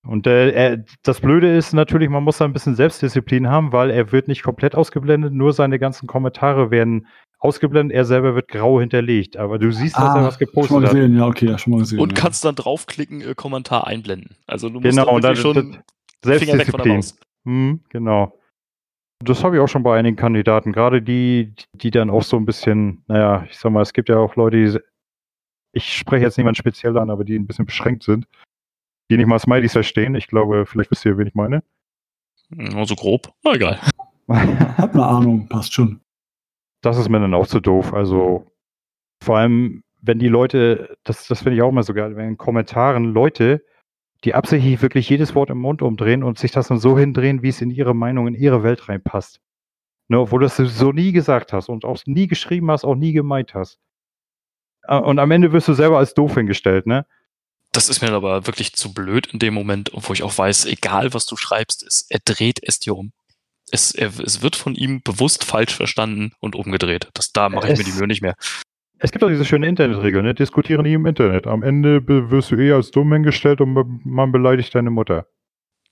[0.07, 4.11] Und äh, das Blöde ist natürlich, man muss da ein bisschen Selbstdisziplin haben, weil er
[4.12, 7.07] wird nicht komplett ausgeblendet, nur seine ganzen Kommentare werden
[7.41, 9.36] ausgeblendet, er selber wird grau hinterlegt.
[9.36, 11.20] Aber du siehst, dass ah, er was gepostet schon mal gesehen, hat.
[11.20, 12.01] Ja, okay, ja, schon mal gesehen.
[12.01, 12.22] Und ja.
[12.22, 14.36] kannst dann draufklicken, äh, Kommentar einblenden.
[14.47, 15.78] Also du musst genau, und dann, schon
[16.25, 17.05] Selbstdisziplin.
[17.45, 18.39] Hm, genau.
[19.25, 22.45] Das habe ich auch schon bei einigen Kandidaten, gerade die, die dann auch so ein
[22.45, 24.79] bisschen, naja, ich sag mal, es gibt ja auch Leute, die,
[25.73, 28.27] ich spreche jetzt niemand speziell an, aber die ein bisschen beschränkt sind,
[29.11, 30.14] die nicht mal Smileys verstehen.
[30.14, 31.64] Ich glaube, vielleicht wisst ihr, wen ich meine.
[32.51, 33.81] Nur so grob, na egal.
[34.29, 36.01] Hab eine Ahnung, passt schon.
[36.83, 37.93] Das ist mir dann auch zu doof.
[37.93, 38.47] Also
[39.23, 42.39] vor allem, wenn die Leute, das, das finde ich auch immer so geil, wenn in
[42.39, 43.64] Kommentaren Leute
[44.25, 47.49] die absichtlich wirklich jedes Wort im Mund umdrehen und sich das dann so hindrehen, wie
[47.49, 49.41] es in ihre Meinung, in ihre Welt reinpasst.
[50.09, 53.12] Ne, obwohl du das so nie gesagt hast und auch nie geschrieben hast, auch nie
[53.12, 53.79] gemeint hast.
[54.87, 57.05] Und am Ende wirst du selber als doof hingestellt, ne?
[57.73, 61.12] Das ist mir aber wirklich zu blöd in dem Moment, wo ich auch weiß, egal
[61.12, 63.12] was du schreibst, es, er dreht es dir um.
[63.71, 67.11] Es, er, es wird von ihm bewusst falsch verstanden und umgedreht.
[67.12, 68.35] Das, da mache ich mir die Mühe nicht mehr.
[68.99, 70.34] Es gibt auch diese schöne Internetregel, ne?
[70.34, 71.46] Diskutiere nie im Internet.
[71.46, 75.26] Am Ende wirst du eh als dumm hingestellt und man beleidigt deine Mutter.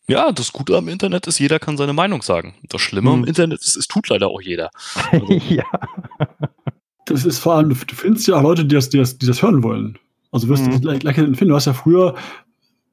[0.09, 2.55] Ja, das Gute am Internet ist, jeder kann seine Meinung sagen.
[2.69, 3.21] Das Schlimme hm.
[3.21, 4.71] am Internet ist, es tut leider auch jeder.
[5.11, 5.65] Also, ja.
[7.07, 9.43] Das ist vor allem, du findest ja auch Leute, die das, die das, die das
[9.43, 9.99] hören wollen.
[10.33, 10.81] Also wirst mhm.
[10.81, 11.49] du gleich finden.
[11.49, 12.15] Du hast ja früher,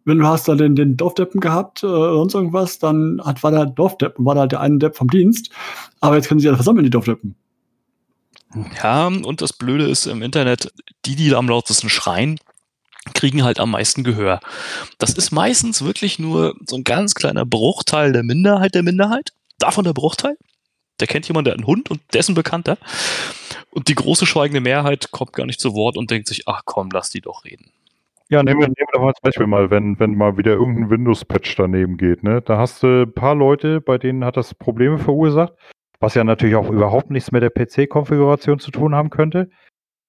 [0.05, 3.51] wenn du hast da den, den Dorfdeppen gehabt äh, oder sonst irgendwas, dann hat, war
[3.51, 5.51] der Dorfdeppen, war da der eine Depp vom Dienst.
[5.99, 7.35] Aber jetzt können sie ja versammeln, die Dorfdeppen.
[8.81, 10.71] Ja, und das Blöde ist im Internet,
[11.05, 12.39] die, die am lautesten schreien,
[13.13, 14.39] kriegen halt am meisten Gehör.
[14.97, 19.33] Das ist meistens wirklich nur so ein ganz kleiner Bruchteil der Minderheit der Minderheit.
[19.59, 20.37] Davon der Bruchteil.
[20.99, 22.77] Der kennt jemand, der hat einen Hund und dessen Bekannter.
[23.71, 26.89] Und die große schweigende Mehrheit kommt gar nicht zu Wort und denkt sich, ach komm,
[26.93, 27.71] lass die doch reden.
[28.29, 30.89] Ja, nehmen wir, nehmen wir doch mal als Beispiel mal, wenn, wenn mal wieder irgendein
[30.89, 32.23] Windows-Patch daneben geht.
[32.23, 32.41] Ne?
[32.41, 35.53] Da hast du ein paar Leute, bei denen hat das Probleme verursacht
[36.03, 39.49] was ja natürlich auch überhaupt nichts mit der PC-Konfiguration zu tun haben könnte.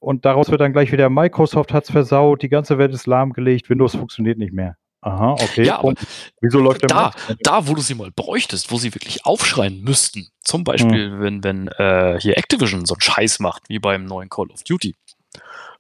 [0.01, 3.70] Und daraus wird dann gleich wieder Microsoft hat es versaut, die ganze Welt ist lahmgelegt,
[3.70, 4.76] Windows funktioniert nicht mehr.
[5.01, 5.64] Aha, okay.
[5.64, 5.95] Ja, aber
[6.40, 10.28] wieso läuft der da, da, wo du sie mal bräuchtest, wo sie wirklich aufschreien müssten,
[10.42, 11.20] zum Beispiel, hm.
[11.20, 14.97] wenn, wenn äh, hier Activision so einen Scheiß macht, wie beim neuen Call of Duty.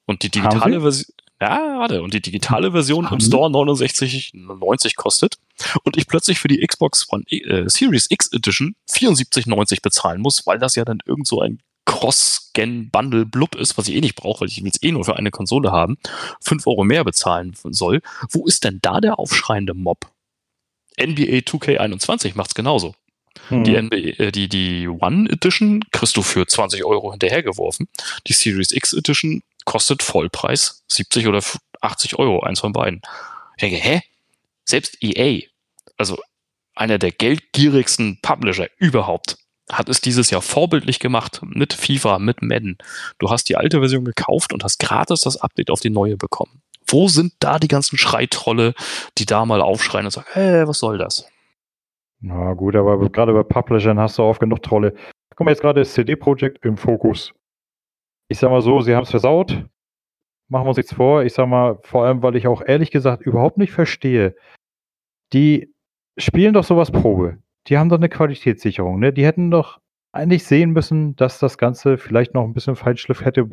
[0.06, 1.12] Und die digitale Version.
[1.44, 5.36] Ja, warte, und die digitale Version im Store 69,90 kostet
[5.82, 10.58] und ich plötzlich für die Xbox One äh, Series X Edition 74,90 bezahlen muss, weil
[10.58, 14.48] das ja dann irgend so ein Cross-Gen-Bundle Blub ist, was ich eh nicht brauche, weil
[14.48, 15.98] ich will es eh nur für eine Konsole haben,
[16.40, 18.00] fünf Euro mehr bezahlen soll.
[18.30, 20.10] Wo ist denn da der aufschreiende Mob?
[20.98, 22.94] NBA 2K21 macht's genauso.
[23.50, 23.64] Mhm.
[23.64, 27.86] Die, NBA, äh, die, die One Edition kriegst du für 20 Euro hinterhergeworfen.
[28.26, 31.42] Die Series X Edition kostet Vollpreis 70 oder
[31.80, 33.02] 80 Euro, eins von beiden.
[33.56, 34.00] Ich denke, hä?
[34.64, 35.42] Selbst EA,
[35.96, 36.18] also
[36.74, 39.36] einer der geldgierigsten Publisher überhaupt,
[39.70, 42.78] hat es dieses Jahr vorbildlich gemacht mit FIFA, mit Madden.
[43.18, 46.62] Du hast die alte Version gekauft und hast gratis das Update auf die neue bekommen.
[46.86, 48.74] Wo sind da die ganzen Schreitrolle,
[49.16, 51.26] die da mal aufschreien und sagen, hey, was soll das?
[52.20, 54.94] Na gut, aber gerade bei Publishern hast du oft genug Trolle.
[55.36, 57.32] Guck mal, jetzt gerade das CD-Projekt im Fokus.
[58.28, 59.66] Ich sag mal so, sie haben es versaut.
[60.48, 61.24] Machen wir uns jetzt vor.
[61.24, 64.34] Ich sag mal, vor allem, weil ich auch ehrlich gesagt überhaupt nicht verstehe.
[65.32, 65.72] Die
[66.18, 69.12] spielen doch sowas Probe die haben doch eine Qualitätssicherung, ne?
[69.12, 69.78] Die hätten doch
[70.12, 73.48] eigentlich sehen müssen, dass das Ganze vielleicht noch ein bisschen Feinschliff hätte.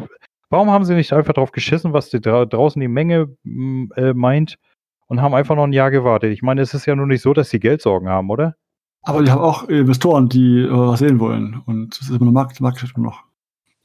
[0.49, 3.35] Warum haben sie nicht einfach drauf geschissen, was die dra draußen die Menge
[3.95, 4.59] äh, meint
[5.07, 6.31] und haben einfach noch ein Jahr gewartet?
[6.31, 8.55] Ich meine, es ist ja nur nicht so, dass sie Geldsorgen haben, oder?
[9.03, 11.61] Aber die haben auch Investoren, die äh, was sehen wollen.
[11.65, 13.23] Und es ist immer eine Markt, Markt noch.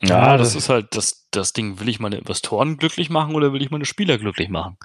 [0.02, 1.80] Ja, das ist halt das, das Ding.
[1.80, 4.76] Will ich meine Investoren glücklich machen oder will ich meine Spieler glücklich machen?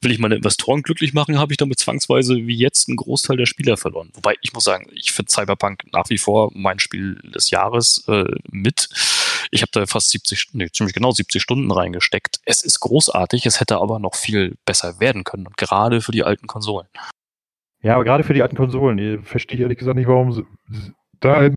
[0.00, 3.46] Will ich meine Investoren glücklich machen, habe ich damit zwangsweise wie jetzt einen Großteil der
[3.46, 4.10] Spieler verloren.
[4.14, 8.24] Wobei ich muss sagen, ich finde Cyberpunk nach wie vor mein Spiel des Jahres äh,
[8.50, 8.88] mit.
[9.50, 12.38] Ich habe da fast 70, nee, ziemlich genau 70 Stunden reingesteckt.
[12.44, 15.48] Es ist großartig, es hätte aber noch viel besser werden können.
[15.48, 16.86] Und gerade für die alten Konsolen.
[17.82, 20.44] Ja, aber gerade für die alten Konsolen, verstehe ich ehrlich gesagt nicht, warum sie,
[21.18, 21.56] da hätten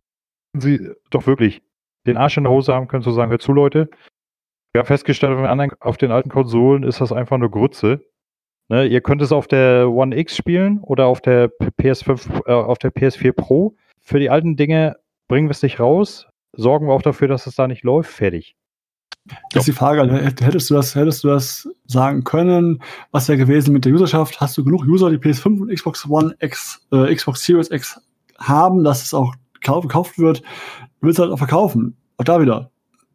[0.58, 1.62] sie doch wirklich
[2.06, 3.90] den Arsch in der Hose haben können, zu sagen, hör zu, Leute,
[4.74, 5.38] wir haben festgestellt,
[5.80, 8.02] auf den alten Konsolen ist das einfach nur Grütze.
[8.70, 12.78] Ne, ihr könnt es auf der One X spielen oder auf der PS5, äh, auf
[12.78, 13.76] der PS4 Pro.
[14.00, 14.96] Für die alten Dinge
[15.28, 18.56] bringen wir es nicht raus, sorgen wir auch dafür, dass es da nicht läuft, fertig.
[19.52, 22.82] Das ist die Frage, also, hättest du das, hättest du das sagen können?
[23.12, 24.42] Was wäre gewesen mit der Userschaft?
[24.42, 28.02] Hast du genug User, die PS5 und Xbox One X, äh, Xbox Series X
[28.40, 29.34] haben, dass es auch
[29.64, 30.42] gekauft wird?
[31.02, 31.98] Du willst halt auch verkaufen.
[32.18, 32.72] Auch da wieder.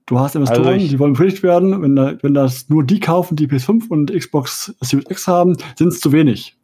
[0.06, 1.82] Du hast Investoren, also die wollen befriedigt werden.
[1.82, 5.88] Wenn, da, wenn das nur die kaufen, die PS5 und Xbox Series X haben, sind
[5.88, 6.56] es zu wenig.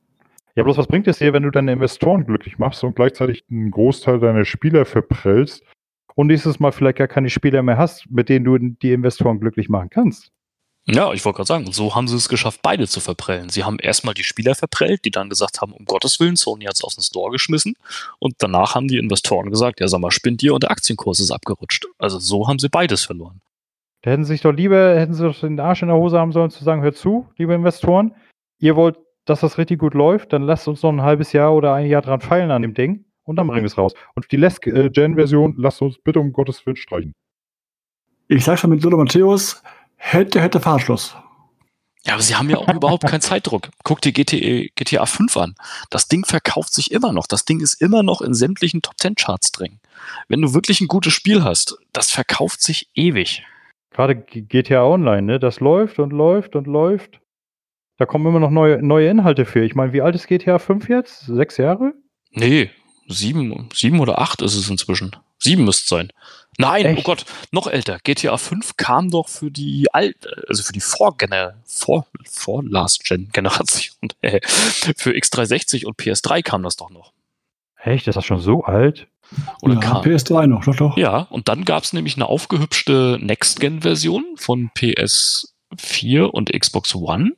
[0.56, 3.70] Ja, bloß was bringt es dir, wenn du deine Investoren glücklich machst und gleichzeitig einen
[3.70, 5.62] Großteil deiner Spieler verprellst
[6.14, 9.68] und nächstes Mal vielleicht gar keine Spieler mehr hast, mit denen du die Investoren glücklich
[9.68, 10.30] machen kannst?
[10.86, 13.48] Ja, ich wollte gerade sagen, so haben sie es geschafft, beide zu verprellen.
[13.48, 16.74] Sie haben erstmal die Spieler verprellt, die dann gesagt haben, um Gottes Willen, Sony hat
[16.74, 17.74] es aus dem Store geschmissen.
[18.18, 21.30] Und danach haben die Investoren gesagt, ja, sag mal, spinnt ihr und der Aktienkurs ist
[21.30, 21.86] abgerutscht.
[21.96, 23.40] Also so haben sie beides verloren.
[24.02, 26.32] Da hätten sie sich doch lieber, hätten sie doch den Arsch in der Hose haben
[26.32, 28.14] sollen, zu sagen, hört zu, liebe Investoren,
[28.58, 31.72] ihr wollt, dass das richtig gut läuft, dann lasst uns noch ein halbes Jahr oder
[31.72, 33.94] ein Jahr dran feilen an dem Ding und dann bringen wir es raus.
[34.14, 37.14] Und die Last-Gen-Version lasst uns bitte um Gottes Willen streichen.
[38.28, 39.62] Ich sag schon mit Lothar Matthäus,
[40.06, 41.16] Hätte, hätte Fahrschluss.
[42.04, 43.70] Ja, aber sie haben ja auch überhaupt keinen Zeitdruck.
[43.84, 45.54] Guck dir GTA, GTA 5 an.
[45.88, 47.26] Das Ding verkauft sich immer noch.
[47.26, 49.80] Das Ding ist immer noch in sämtlichen Top 10 Charts drin.
[50.28, 53.44] Wenn du wirklich ein gutes Spiel hast, das verkauft sich ewig.
[53.90, 55.40] Gerade GTA Online, ne?
[55.40, 57.20] Das läuft und läuft und läuft.
[57.96, 59.64] Da kommen immer noch neue, neue Inhalte für.
[59.64, 61.20] Ich meine, wie alt ist GTA 5 jetzt?
[61.20, 61.94] Sechs Jahre?
[62.30, 62.70] Nee,
[63.08, 65.16] sieben, sieben oder acht ist es inzwischen.
[65.38, 66.12] Sieben müsste es sein.
[66.58, 66.98] Nein, oh Echt?
[67.00, 67.98] oh Gott, noch älter.
[68.04, 73.30] GTA 5 kam doch für die alte, also für die Vorgener vor, vor Last Gen
[73.32, 74.10] Generation.
[74.20, 77.12] Äh, für X360 und PS3 kam das doch noch.
[77.82, 79.06] Echt, ist das schon so alt?
[79.60, 80.96] Oder ja, kam, PS3 noch, doch, doch.
[80.96, 84.70] Ja, und dann gab es nämlich eine aufgehübschte Next-Gen-Version von
[85.76, 87.32] PS4 und Xbox One.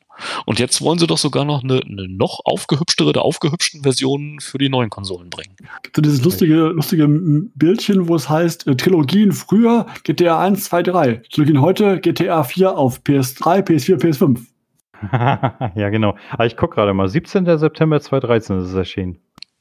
[0.46, 4.58] Und jetzt wollen sie doch sogar noch eine, eine noch aufgehübschtere der aufgehübschten Version für
[4.58, 5.54] die neuen Konsolen bringen.
[5.82, 10.82] Gibt es dieses lustige, lustige Bildchen, wo es heißt, äh, Trilogien früher GTA 1, 2,
[10.84, 11.14] 3.
[11.30, 14.40] Trilogien heute GTA 4 auf PS3, PS4, PS5.
[15.74, 16.16] ja, genau.
[16.30, 17.08] Aber ich gucke gerade mal.
[17.08, 17.58] 17.
[17.58, 19.18] September 2013 ist es erschienen.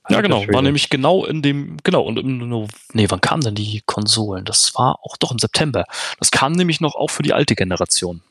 [0.07, 0.45] Ja, genau.
[0.49, 4.45] War nämlich genau in dem, genau, und im, nee, wann kamen denn die Konsolen?
[4.45, 5.86] Das war auch doch im September.
[6.19, 8.21] Das kam nämlich noch auch für die alte Generation.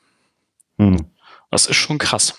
[0.79, 1.07] Hm.
[1.51, 2.35] Das ist schon krass.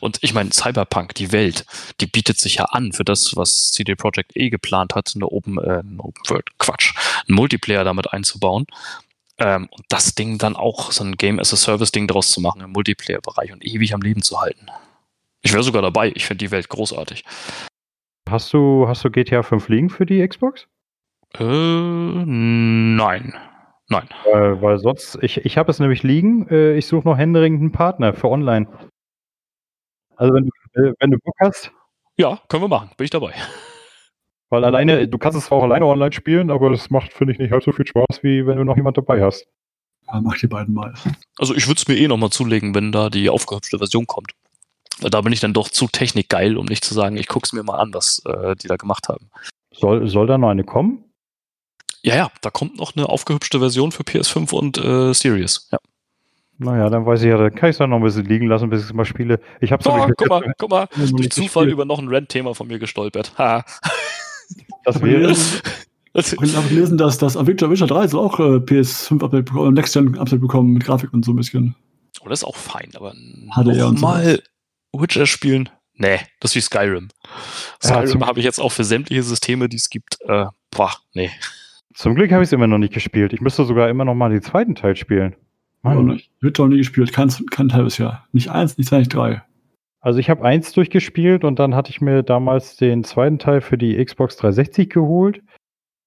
[0.00, 1.64] Und ich meine, Cyberpunk, die Welt,
[2.00, 5.58] die bietet sich ja an für das, was CD Projekt eh geplant hat, eine Open,
[5.58, 6.94] äh, Open World, Quatsch,
[7.26, 8.66] einen Multiplayer damit einzubauen.
[9.38, 12.40] Ähm, und das Ding dann auch so ein Game as a Service Ding draus zu
[12.40, 14.66] machen im Multiplayer-Bereich und ewig am Leben zu halten.
[15.42, 16.12] Ich wäre sogar dabei.
[16.14, 17.24] Ich finde die Welt großartig.
[18.28, 20.66] Hast du, hast du GTA 5 liegen für die Xbox?
[21.38, 23.34] Äh, nein.
[23.90, 24.08] Nein.
[24.24, 27.72] Weil, weil sonst, ich, ich habe es nämlich liegen, äh, ich suche noch händeringend einen
[27.72, 28.68] Partner für online.
[30.16, 31.72] Also wenn du, äh, wenn du Bock hast.
[32.16, 33.34] Ja, können wir machen, bin ich dabei.
[34.48, 37.38] Weil alleine, du kannst es zwar auch alleine online spielen, aber das macht, finde ich,
[37.38, 39.46] nicht halb so viel Spaß, wie wenn du noch jemand dabei hast.
[40.06, 40.94] Ja, mach die beiden mal.
[41.38, 44.32] Also ich würde es mir eh nochmal zulegen, wenn da die aufgehübschte Version kommt.
[45.00, 47.52] Weil da bin ich dann doch zu technikgeil, um nicht zu sagen, ich gucke es
[47.52, 49.30] mir mal an, was äh, die da gemacht haben.
[49.72, 51.09] Soll, soll da noch eine kommen?
[52.02, 55.68] Ja, ja, da kommt noch eine aufgehübschte Version für PS5 und äh, Series.
[55.70, 55.78] Ja.
[56.58, 58.68] Naja, dann weiß ich ja, dann kann ich es dann noch ein bisschen liegen lassen,
[58.68, 59.40] bis ich es mal spiele.
[59.62, 62.78] Ich habe oh, guck mal, guck mal, durch Zufall über noch ein Rent-Thema von mir
[62.78, 63.32] gestolpert.
[63.38, 63.64] Ha.
[64.84, 65.34] Das wäre.
[66.12, 70.72] Ich habe gelesen, dass das Witcher, Witcher 3 soll auch äh, PS5-Update bekommen, Next-Gen-Update bekommen
[70.72, 71.76] mit Grafik und so ein bisschen.
[72.20, 74.42] Oh, das ist auch fein, aber mal
[74.92, 75.00] so.
[75.00, 77.08] Witcher spielen, nee, das ist wie Skyrim.
[77.80, 80.18] Skyrim ja, habe ich jetzt auch für sämtliche Systeme, die es gibt.
[80.22, 81.30] Äh, boah, nee.
[81.94, 83.32] Zum Glück habe ich es immer noch nicht gespielt.
[83.32, 85.34] Ich müsste sogar immer noch mal den zweiten Teil spielen.
[85.82, 86.06] Mann.
[86.06, 86.30] nicht.
[86.40, 88.24] Witcher nie gespielt, kein, kein Teil bisher.
[88.32, 89.42] Nicht eins, nicht zwei, nicht drei.
[90.00, 93.76] Also ich habe eins durchgespielt und dann hatte ich mir damals den zweiten Teil für
[93.76, 95.42] die Xbox 360 geholt.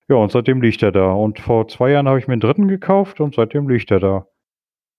[0.10, 1.12] Ja, und seitdem liegt er da.
[1.12, 4.28] Und vor zwei Jahren habe ich mir den dritten gekauft und seitdem liegt er da.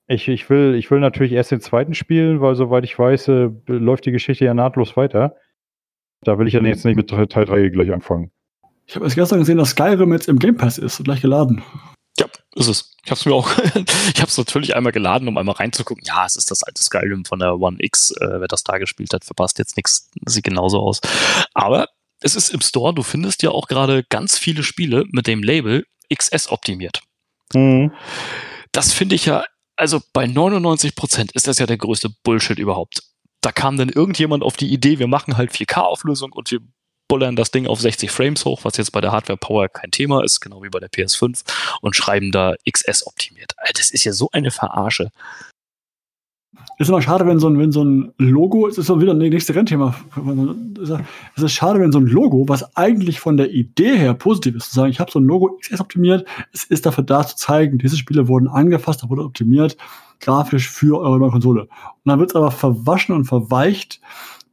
[0.06, 3.50] Ich, ich, will, ich will natürlich erst den zweiten spielen, weil soweit ich weiß, äh,
[3.66, 5.36] läuft die Geschichte ja nahtlos weiter.
[6.22, 8.30] Da will ich dann jetzt nicht mit Teil 3 gleich anfangen.
[8.86, 11.62] Ich habe erst gestern gesehen, dass Skyrim jetzt im Game Pass ist und gleich geladen.
[12.18, 12.94] Ja, ist es.
[13.04, 13.50] Ich habe es mir auch,
[14.14, 16.04] ich habe es natürlich einmal geladen, um einmal reinzugucken.
[16.06, 18.12] Ja, es ist das alte Skyrim von der One X.
[18.12, 20.10] Äh, wer das da gespielt hat, verpasst jetzt nichts.
[20.26, 21.00] Sieht genauso aus.
[21.54, 21.88] Aber
[22.20, 22.94] es ist im Store.
[22.94, 27.02] Du findest ja auch gerade ganz viele Spiele mit dem Label XS optimiert.
[27.52, 27.92] Mhm.
[28.72, 29.44] Das finde ich ja,
[29.76, 33.02] also bei 99 Prozent ist das ja der größte Bullshit überhaupt.
[33.40, 36.60] Da kam dann irgendjemand auf die Idee, wir machen halt 4K-Auflösung und wir
[37.08, 40.24] bullern das Ding auf 60 Frames hoch, was jetzt bei der Hardware Power kein Thema
[40.24, 41.42] ist, genau wie bei der PS5,
[41.80, 43.54] und schreiben da XS optimiert.
[43.76, 45.10] Das ist ja so eine Verarsche.
[46.78, 49.18] Ist immer schade, wenn so ein, wenn so ein Logo, es ist so wieder ein
[49.18, 49.94] nächstes Rennthema.
[51.36, 54.70] Es ist schade, wenn so ein Logo, was eigentlich von der Idee her positiv ist,
[54.70, 57.78] zu sagen, ich habe so ein Logo XS optimiert, es ist dafür da zu zeigen,
[57.78, 59.76] diese Spiele wurden angefasst, da wurde optimiert,
[60.20, 61.62] grafisch für eure neue Konsole.
[61.62, 61.70] Und
[62.06, 64.00] dann wird es aber verwaschen und verweicht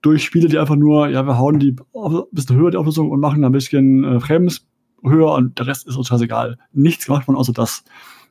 [0.01, 3.19] durch Spiele, die einfach nur, ja, wir hauen die ein bisschen höher, die Auflösung, und
[3.19, 4.67] machen ein bisschen äh, Frames
[5.03, 6.57] höher und der Rest ist uns scheißegal.
[6.71, 7.83] Nichts gemacht von außer das,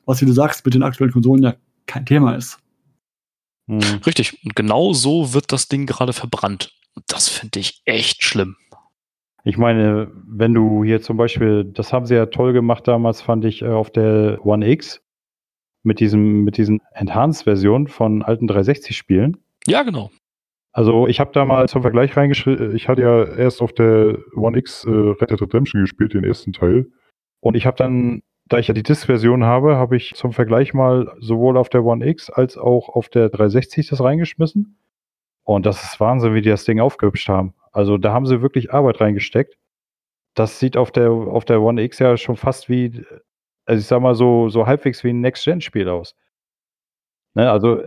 [0.05, 1.55] was, wie du sagst, mit den aktuellen Konsolen ja
[1.87, 2.59] kein Thema ist.
[3.69, 3.81] Hm.
[4.05, 4.39] Richtig.
[4.45, 6.73] Und genau so wird das Ding gerade verbrannt.
[6.95, 8.57] Und das finde ich echt schlimm.
[9.45, 13.45] Ich meine, wenn du hier zum Beispiel, das haben sie ja toll gemacht damals, fand
[13.45, 15.01] ich, äh, auf der One X
[15.83, 19.39] mit diesem, mit diesen Enhanced-Versionen von alten 360-Spielen.
[19.67, 20.11] Ja, genau.
[20.73, 24.57] Also ich habe da mal zum Vergleich reingeschrieben, ich hatte ja erst auf der One
[24.57, 26.87] X äh, Red Dead Redemption gespielt, den ersten Teil.
[27.41, 31.13] Und ich habe dann, da ich ja die Disk-Version habe, habe ich zum Vergleich mal
[31.19, 34.79] sowohl auf der One X als auch auf der 360 das reingeschmissen.
[35.43, 37.55] Und das ist Wahnsinn, wie die das Ding aufgehübscht haben.
[37.73, 39.57] Also da haben sie wirklich Arbeit reingesteckt.
[40.35, 43.05] Das sieht auf der, auf der One X ja schon fast wie,
[43.65, 46.15] also ich sag mal so, so halbwegs wie ein Next-Gen-Spiel aus.
[47.35, 47.83] Ne, also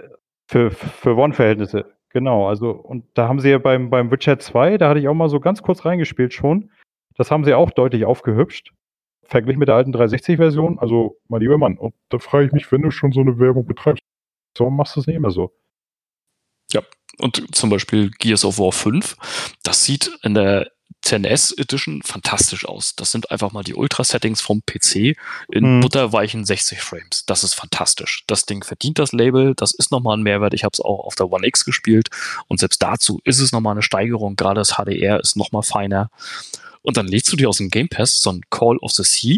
[0.47, 1.92] für, für One-Verhältnisse.
[2.13, 5.15] Genau, also und da haben sie ja beim, beim Witcher 2, da hatte ich auch
[5.15, 6.69] mal so ganz kurz reingespielt schon.
[7.15, 8.71] Das haben sie auch deutlich aufgehübscht.
[9.23, 10.77] Verglichen mit der alten 360-Version.
[10.77, 13.65] Also, mein lieber Mann, und da frage ich mich, wenn du schon so eine Werbung
[13.65, 14.03] betreibst,
[14.57, 15.53] warum machst du es nicht immer so?
[16.71, 16.81] Ja,
[17.19, 20.69] und zum Beispiel Gears of War 5, das sieht in der
[21.03, 22.95] 10S Edition fantastisch aus.
[22.95, 25.15] Das sind einfach mal die Ultra-Settings vom PC
[25.51, 25.79] in hm.
[25.81, 27.25] butterweichen 60 Frames.
[27.25, 28.23] Das ist fantastisch.
[28.27, 29.53] Das Ding verdient das Label.
[29.55, 30.53] Das ist nochmal ein Mehrwert.
[30.53, 32.09] Ich habe es auch auf der One X gespielt
[32.47, 34.35] und selbst dazu ist es nochmal eine Steigerung.
[34.35, 36.09] Gerade das HDR ist nochmal feiner.
[36.81, 39.37] Und dann lädst du dir aus dem Game Pass so ein Call of the Sea,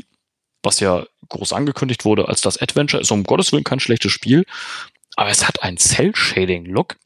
[0.63, 3.01] was ja groß angekündigt wurde als das Adventure.
[3.01, 4.45] Ist um Gottes Willen kein schlechtes Spiel.
[5.15, 6.97] Aber es hat einen Cell-Shading-Look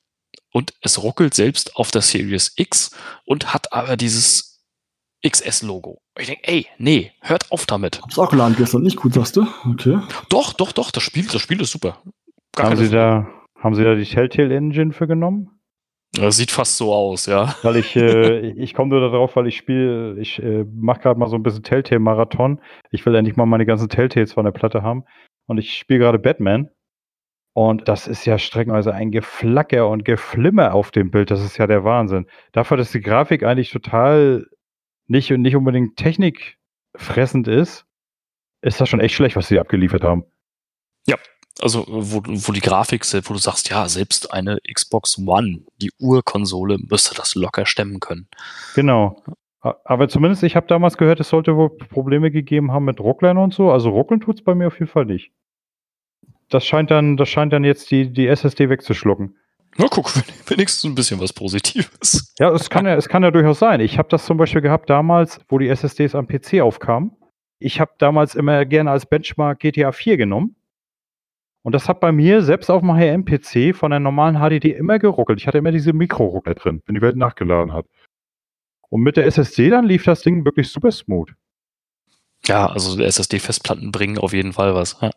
[0.51, 2.95] und es ruckelt selbst auf der Series X
[3.25, 4.63] und hat aber dieses
[5.25, 6.01] XS-Logo.
[6.17, 8.01] Ich denke, ey, nee, hört auf damit.
[8.01, 9.45] Hab's auch geladen gestern, nicht gut, sagst du?
[9.69, 9.99] Okay.
[10.29, 12.01] Doch, doch, doch, das Spiel, das Spiel ist super.
[12.55, 15.59] Gar haben Sie, da, haben Sie da die Telltale Engine für genommen?
[16.13, 17.55] Das sieht fast so aus, ja.
[17.61, 21.29] Weil ich, äh, ich komme nur darauf, weil ich spiele, ich äh, mache gerade mal
[21.29, 22.61] so ein bisschen Telltale-Marathon.
[22.91, 25.03] Ich will endlich mal meine ganzen Telltales von der Platte haben.
[25.47, 26.69] Und ich spiele gerade Batman.
[27.53, 31.31] Und das ist ja streckenweise ein Geflacker und Geflimmer auf dem Bild.
[31.31, 32.27] Das ist ja der Wahnsinn.
[32.51, 34.45] Dafür, dass die Grafik eigentlich total
[35.07, 37.85] nicht, nicht unbedingt technikfressend ist,
[38.61, 40.23] ist das schon echt schlecht, was sie abgeliefert haben.
[41.07, 41.17] Ja,
[41.61, 46.77] also wo, wo die Grafik, wo du sagst, ja, selbst eine Xbox One, die Urkonsole,
[46.77, 48.27] müsste das locker stemmen können.
[48.75, 49.21] Genau.
[49.61, 53.53] Aber zumindest, ich habe damals gehört, es sollte wohl Probleme gegeben haben mit Rucklern und
[53.53, 53.71] so.
[53.71, 55.33] Also ruckeln tut es bei mir auf jeden Fall nicht.
[56.49, 59.37] Das scheint dann, das scheint dann jetzt die, die SSD wegzuschlucken.
[59.77, 60.11] Na guck,
[60.49, 62.33] wenigstens ein bisschen was Positives.
[62.39, 63.79] Ja, es kann ja, es kann ja durchaus sein.
[63.79, 67.11] Ich habe das zum Beispiel gehabt damals, wo die SSDs am PC aufkamen.
[67.59, 70.55] Ich habe damals immer gerne als Benchmark GTA 4 genommen.
[71.61, 75.39] Und das hat bei mir selbst auf dem HM-PC von der normalen HDD immer geruckelt.
[75.39, 77.85] Ich hatte immer diese Mikroruckler drin, wenn die Welt nachgeladen hat.
[78.89, 81.29] Und mit der SSD dann lief das Ding wirklich super smooth.
[82.47, 84.97] Ja, also SSD-Festplatten bringen auf jeden Fall was.
[85.01, 85.11] Ja.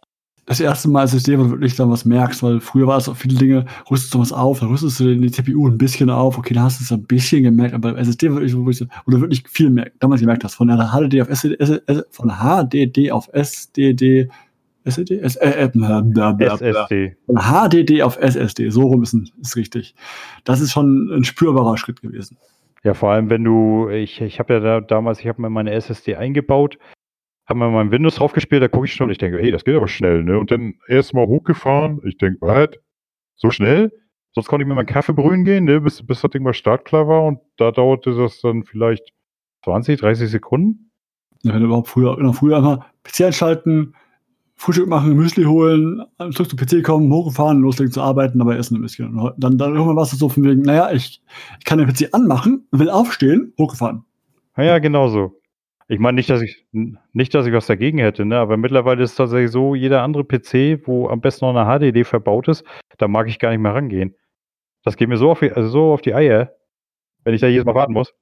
[0.44, 3.16] Das erste Mal SSD, wo du wirklich dann was merkst, weil früher war es auch
[3.16, 6.52] viele Dinge, rüstest du was auf, dann rüstest du die CPU ein bisschen auf, okay,
[6.52, 10.02] dann hast du es ein bisschen gemerkt, aber SSD wirklich, wo du wirklich viel merkt,
[10.02, 11.80] damals gemerkt hast, von der HDD auf SSD,
[12.10, 14.28] von HDD auf SDD,
[14.84, 15.18] SSD?
[15.20, 15.70] S äh,
[16.40, 17.16] SSD.
[17.26, 19.94] Von HDD auf SSD, so rum ist, ist richtig.
[20.42, 22.36] Das ist schon ein spürbarer Schritt gewesen.
[22.82, 25.70] Ja, vor allem, wenn du, ich, ich habe ja da, damals, ich habe mir meine
[25.70, 26.78] SSD eingebaut,
[27.46, 29.76] habe mir mein Windows draufgespielt, da gucke ich schon und ich denke, hey, das geht
[29.76, 30.38] aber schnell, ne?
[30.38, 32.70] Und dann erstmal hochgefahren, ich denke, was?
[33.36, 33.92] So schnell?
[34.32, 35.80] Sonst konnte ich mir meinen Kaffee brühen gehen, ne?
[35.80, 39.12] Bis, bis das Ding mal startklar war und da dauerte das dann vielleicht
[39.64, 40.90] 20, 30 Sekunden.
[41.42, 43.94] Ja, wenn überhaupt früher, genau, früher einfach PC einschalten,
[44.54, 48.82] Frühstück machen, Müsli holen, zurück zum PC kommen, hochgefahren, loslegen zu arbeiten, dabei essen ein
[48.82, 49.18] bisschen.
[49.18, 51.20] Und dann, dann irgendwann war es so von wegen, naja, ich,
[51.58, 54.04] ich kann den PC anmachen, will aufstehen, hochgefahren.
[54.56, 55.41] Ja, ja, genau so.
[55.88, 58.38] Ich meine nicht, dass ich nicht, dass ich was dagegen hätte, ne?
[58.38, 62.04] Aber mittlerweile ist es tatsächlich so, jeder andere PC, wo am besten noch eine HDD
[62.04, 62.64] verbaut ist,
[62.98, 64.14] da mag ich gar nicht mehr rangehen.
[64.84, 66.54] Das geht mir so auf die, also so auf die Eier,
[67.24, 68.14] wenn ich da jedes Mal warten muss.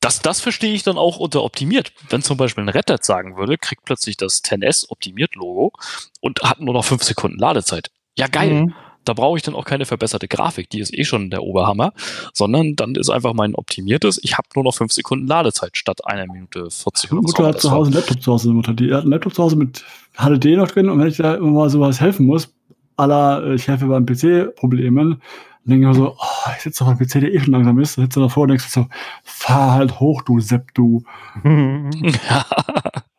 [0.00, 1.92] Das, das verstehe ich dann auch unter optimiert.
[2.08, 5.72] Wenn zum Beispiel ein Red sagen würde, kriegt plötzlich das 10S optimiert Logo
[6.20, 7.90] und hat nur noch fünf Sekunden Ladezeit.
[8.16, 8.50] Ja, geil.
[8.50, 8.74] Mhm.
[9.04, 11.92] Da brauche ich dann auch keine verbesserte Grafik, die ist eh schon der Oberhammer,
[12.34, 16.26] sondern dann ist einfach mein optimiertes, ich habe nur noch fünf Sekunden Ladezeit statt einer
[16.26, 18.50] Minute 40 Meine Mutter hat zu Hause einen Laptop zu Hause.
[18.50, 18.74] Mutter.
[18.74, 19.84] Die hat einen Laptop zu Hause mit
[20.16, 22.54] HDD noch drin und wenn ich da immer mal sowas helfen muss,
[22.96, 25.20] aller ich helfe beim PC-Problemen,
[25.64, 27.78] dann denke ich mir so, oh, ich sitze auf einem PC, der eh schon langsam
[27.78, 28.86] ist, dann sitze davor und denkst so,
[29.24, 31.02] fahr halt hoch, du Sepp, du.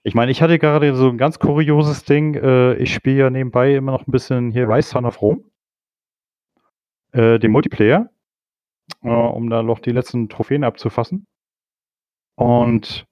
[0.04, 2.34] Ich meine, ich hatte gerade so ein ganz kurioses Ding.
[2.34, 5.42] Äh, ich spiele ja nebenbei immer noch ein bisschen hier Rise Son of Rome.
[7.12, 8.10] Äh, den Multiplayer.
[9.04, 11.26] Äh, um da noch die letzten Trophäen abzufassen.
[12.36, 13.06] Und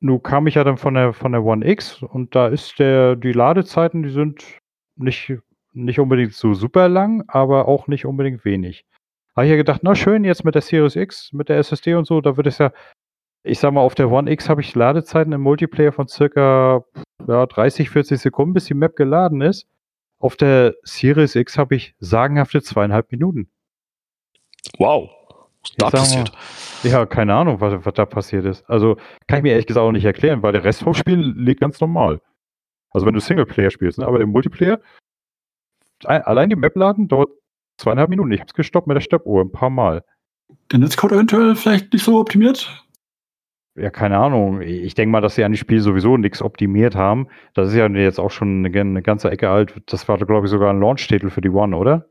[0.00, 3.16] nun kam ich ja dann von der, von der One X und da ist der,
[3.16, 4.58] die Ladezeiten, die sind
[4.96, 5.40] nicht
[5.72, 8.84] nicht unbedingt so super lang, aber auch nicht unbedingt wenig.
[9.36, 12.06] Habe ich ja gedacht, na schön, jetzt mit der Series X, mit der SSD und
[12.06, 12.72] so, da wird es ja,
[13.44, 16.84] ich sag mal, auf der One X habe ich Ladezeiten im Multiplayer von circa
[17.26, 19.66] ja, 30, 40 Sekunden, bis die Map geladen ist.
[20.20, 23.50] Auf der Series X habe ich sagenhafte zweieinhalb Minuten.
[24.78, 25.10] Wow.
[25.62, 26.32] Was da passiert?
[26.84, 28.68] Mal, ja, keine Ahnung, was, was da passiert ist.
[28.68, 28.96] Also
[29.26, 31.80] kann ich mir ehrlich gesagt auch nicht erklären, weil der Rest vom Spiel liegt ganz
[31.80, 32.20] normal.
[32.90, 34.06] Also wenn du Singleplayer spielst, ne?
[34.06, 34.80] aber im Multiplayer
[36.04, 37.30] allein die Map laden dauert
[37.78, 38.32] zweieinhalb Minuten.
[38.32, 40.04] Ich habe es gestoppt mit der Stoppuhr ein paar Mal.
[40.70, 42.84] Der Netzcode eventuell vielleicht nicht so optimiert?
[43.76, 44.60] Ja, keine Ahnung.
[44.62, 47.28] Ich denke mal, dass sie an dem Spiel sowieso nichts optimiert haben.
[47.54, 49.80] Das ist ja jetzt auch schon eine, eine ganze Ecke alt.
[49.86, 52.10] Das war, glaube ich, sogar ein Launch-Titel für die One, oder?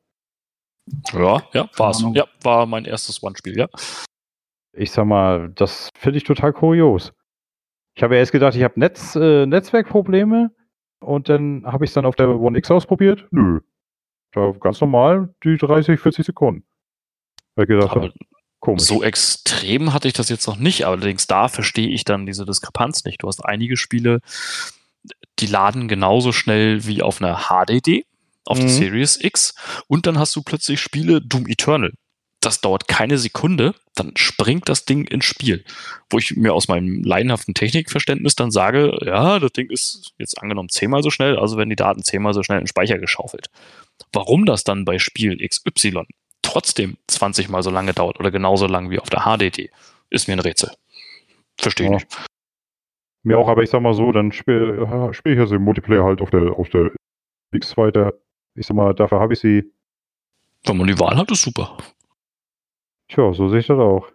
[1.14, 2.04] Ja, ja, war es.
[2.14, 3.68] Ja, war mein erstes One-Spiel, ja.
[4.74, 7.14] Ich sag mal, das finde ich total kurios.
[7.96, 10.52] Ich habe erst gedacht, ich habe Netz, äh, Netzwerkprobleme
[11.02, 13.28] und dann habe ich es dann auf der One X ausprobiert.
[13.32, 13.60] Nö,
[14.32, 16.64] da ganz normal die 30, 40 Sekunden.
[17.56, 18.14] Weil ich gedacht habe,
[18.60, 18.84] komisch.
[18.84, 23.04] So extrem hatte ich das jetzt noch nicht, allerdings da verstehe ich dann diese Diskrepanz
[23.06, 23.24] nicht.
[23.24, 24.20] Du hast einige Spiele,
[25.40, 28.06] die laden genauso schnell wie auf einer HDD,
[28.46, 28.64] auf mhm.
[28.64, 29.56] der Series X,
[29.88, 31.94] und dann hast du plötzlich Spiele Doom Eternal.
[32.42, 35.66] Das dauert keine Sekunde, dann springt das Ding ins Spiel.
[36.10, 40.70] Wo ich mir aus meinem leidenhaften Technikverständnis dann sage, ja, das Ding ist jetzt angenommen
[40.70, 43.48] zehnmal so schnell, also werden die Daten zehnmal so schnell in den Speicher geschaufelt.
[44.14, 46.06] Warum das dann bei Spiel XY
[46.50, 49.70] trotzdem 20 mal so lange dauert oder genauso lang wie auf der HDD,
[50.10, 50.72] ist mir ein Rätsel.
[51.60, 51.98] Verstehe ich ja.
[51.98, 52.08] nicht.
[53.24, 56.22] Mir auch, aber ich sag mal so, dann spiele spiel ich also im Multiplayer halt
[56.22, 56.92] auf der, auf der
[57.52, 58.14] X weiter.
[58.56, 59.72] Ich sag mal, dafür habe ich sie.
[60.66, 61.78] Wenn man die Wahl hat, ist super.
[63.10, 64.08] Tja, so sehe ich das auch.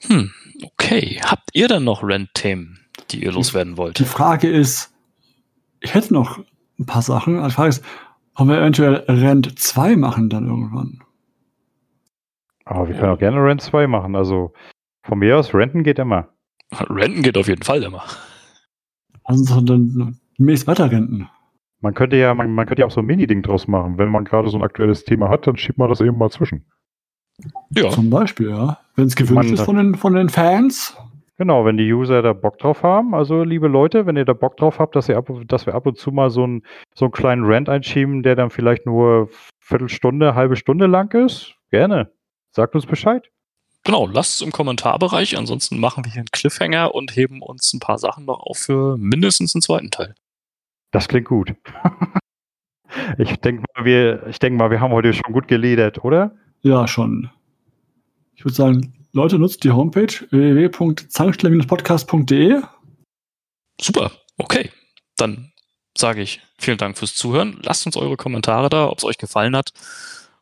[0.00, 0.32] Hm,
[0.62, 1.20] okay.
[1.22, 2.78] Habt ihr denn noch Rent-Themen,
[3.10, 3.98] die ihr loswerden wollt?
[3.98, 4.92] Die Frage ist,
[5.80, 6.38] ich hätte noch
[6.78, 7.42] ein paar Sachen.
[7.42, 7.84] Die Frage ist,
[8.34, 11.02] wollen wir eventuell Rent 2 machen dann irgendwann?
[12.68, 14.14] Aber wir können auch gerne Rent 2 machen.
[14.14, 14.52] Also
[15.02, 16.28] von mir aus, Renten geht immer.
[16.70, 18.04] Renten geht auf jeden Fall immer.
[19.24, 21.28] Also dann demnächst weiter renten.
[21.80, 23.96] Man könnte ja, man, man könnte ja auch so ein Mini-Ding draus machen.
[23.96, 26.66] Wenn man gerade so ein aktuelles Thema hat, dann schiebt man das eben mal zwischen.
[27.70, 27.88] Ja.
[27.88, 28.78] Zum Beispiel, ja.
[28.96, 30.96] Wenn es gewünscht ist von den, von den Fans.
[31.38, 33.14] Genau, wenn die User da Bock drauf haben.
[33.14, 35.86] Also, liebe Leute, wenn ihr da Bock drauf habt, dass, ihr ab, dass wir ab
[35.86, 36.64] und zu mal so, ein,
[36.94, 42.10] so einen kleinen Rant einschieben, der dann vielleicht nur Viertelstunde, halbe Stunde lang ist, gerne.
[42.52, 43.30] Sagt uns Bescheid.
[43.84, 45.38] Genau, lasst es im Kommentarbereich.
[45.38, 48.96] Ansonsten machen wir hier einen Cliffhanger und heben uns ein paar Sachen noch auf für
[48.98, 50.14] mindestens einen zweiten Teil.
[50.90, 51.54] Das klingt gut.
[53.18, 56.36] Ich denke mal, wir, ich denke mal, wir haben heute schon gut geledert, oder?
[56.62, 57.30] Ja, schon.
[58.34, 62.62] Ich würde sagen, Leute, nutzt die Homepage www.zankstelle-podcast.de.
[63.80, 64.70] Super, okay.
[65.16, 65.52] Dann
[65.96, 67.58] sage ich vielen Dank fürs Zuhören.
[67.62, 69.72] Lasst uns eure Kommentare da, ob es euch gefallen hat,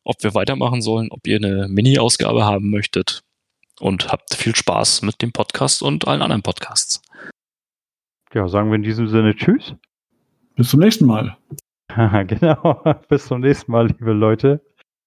[0.07, 3.23] ob wir weitermachen sollen, ob ihr eine Mini-Ausgabe haben möchtet.
[3.79, 7.03] Und habt viel Spaß mit dem Podcast und allen anderen Podcasts.
[8.33, 9.75] Ja, sagen wir in diesem Sinne Tschüss.
[10.55, 11.37] Bis zum nächsten Mal.
[12.27, 12.83] genau.
[13.09, 14.63] Bis zum nächsten Mal, liebe Leute.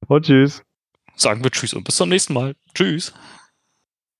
[0.07, 0.63] Und Tschüss.
[1.15, 2.55] Sagen wir Tschüss und bis zum nächsten Mal.
[2.73, 3.13] Tschüss.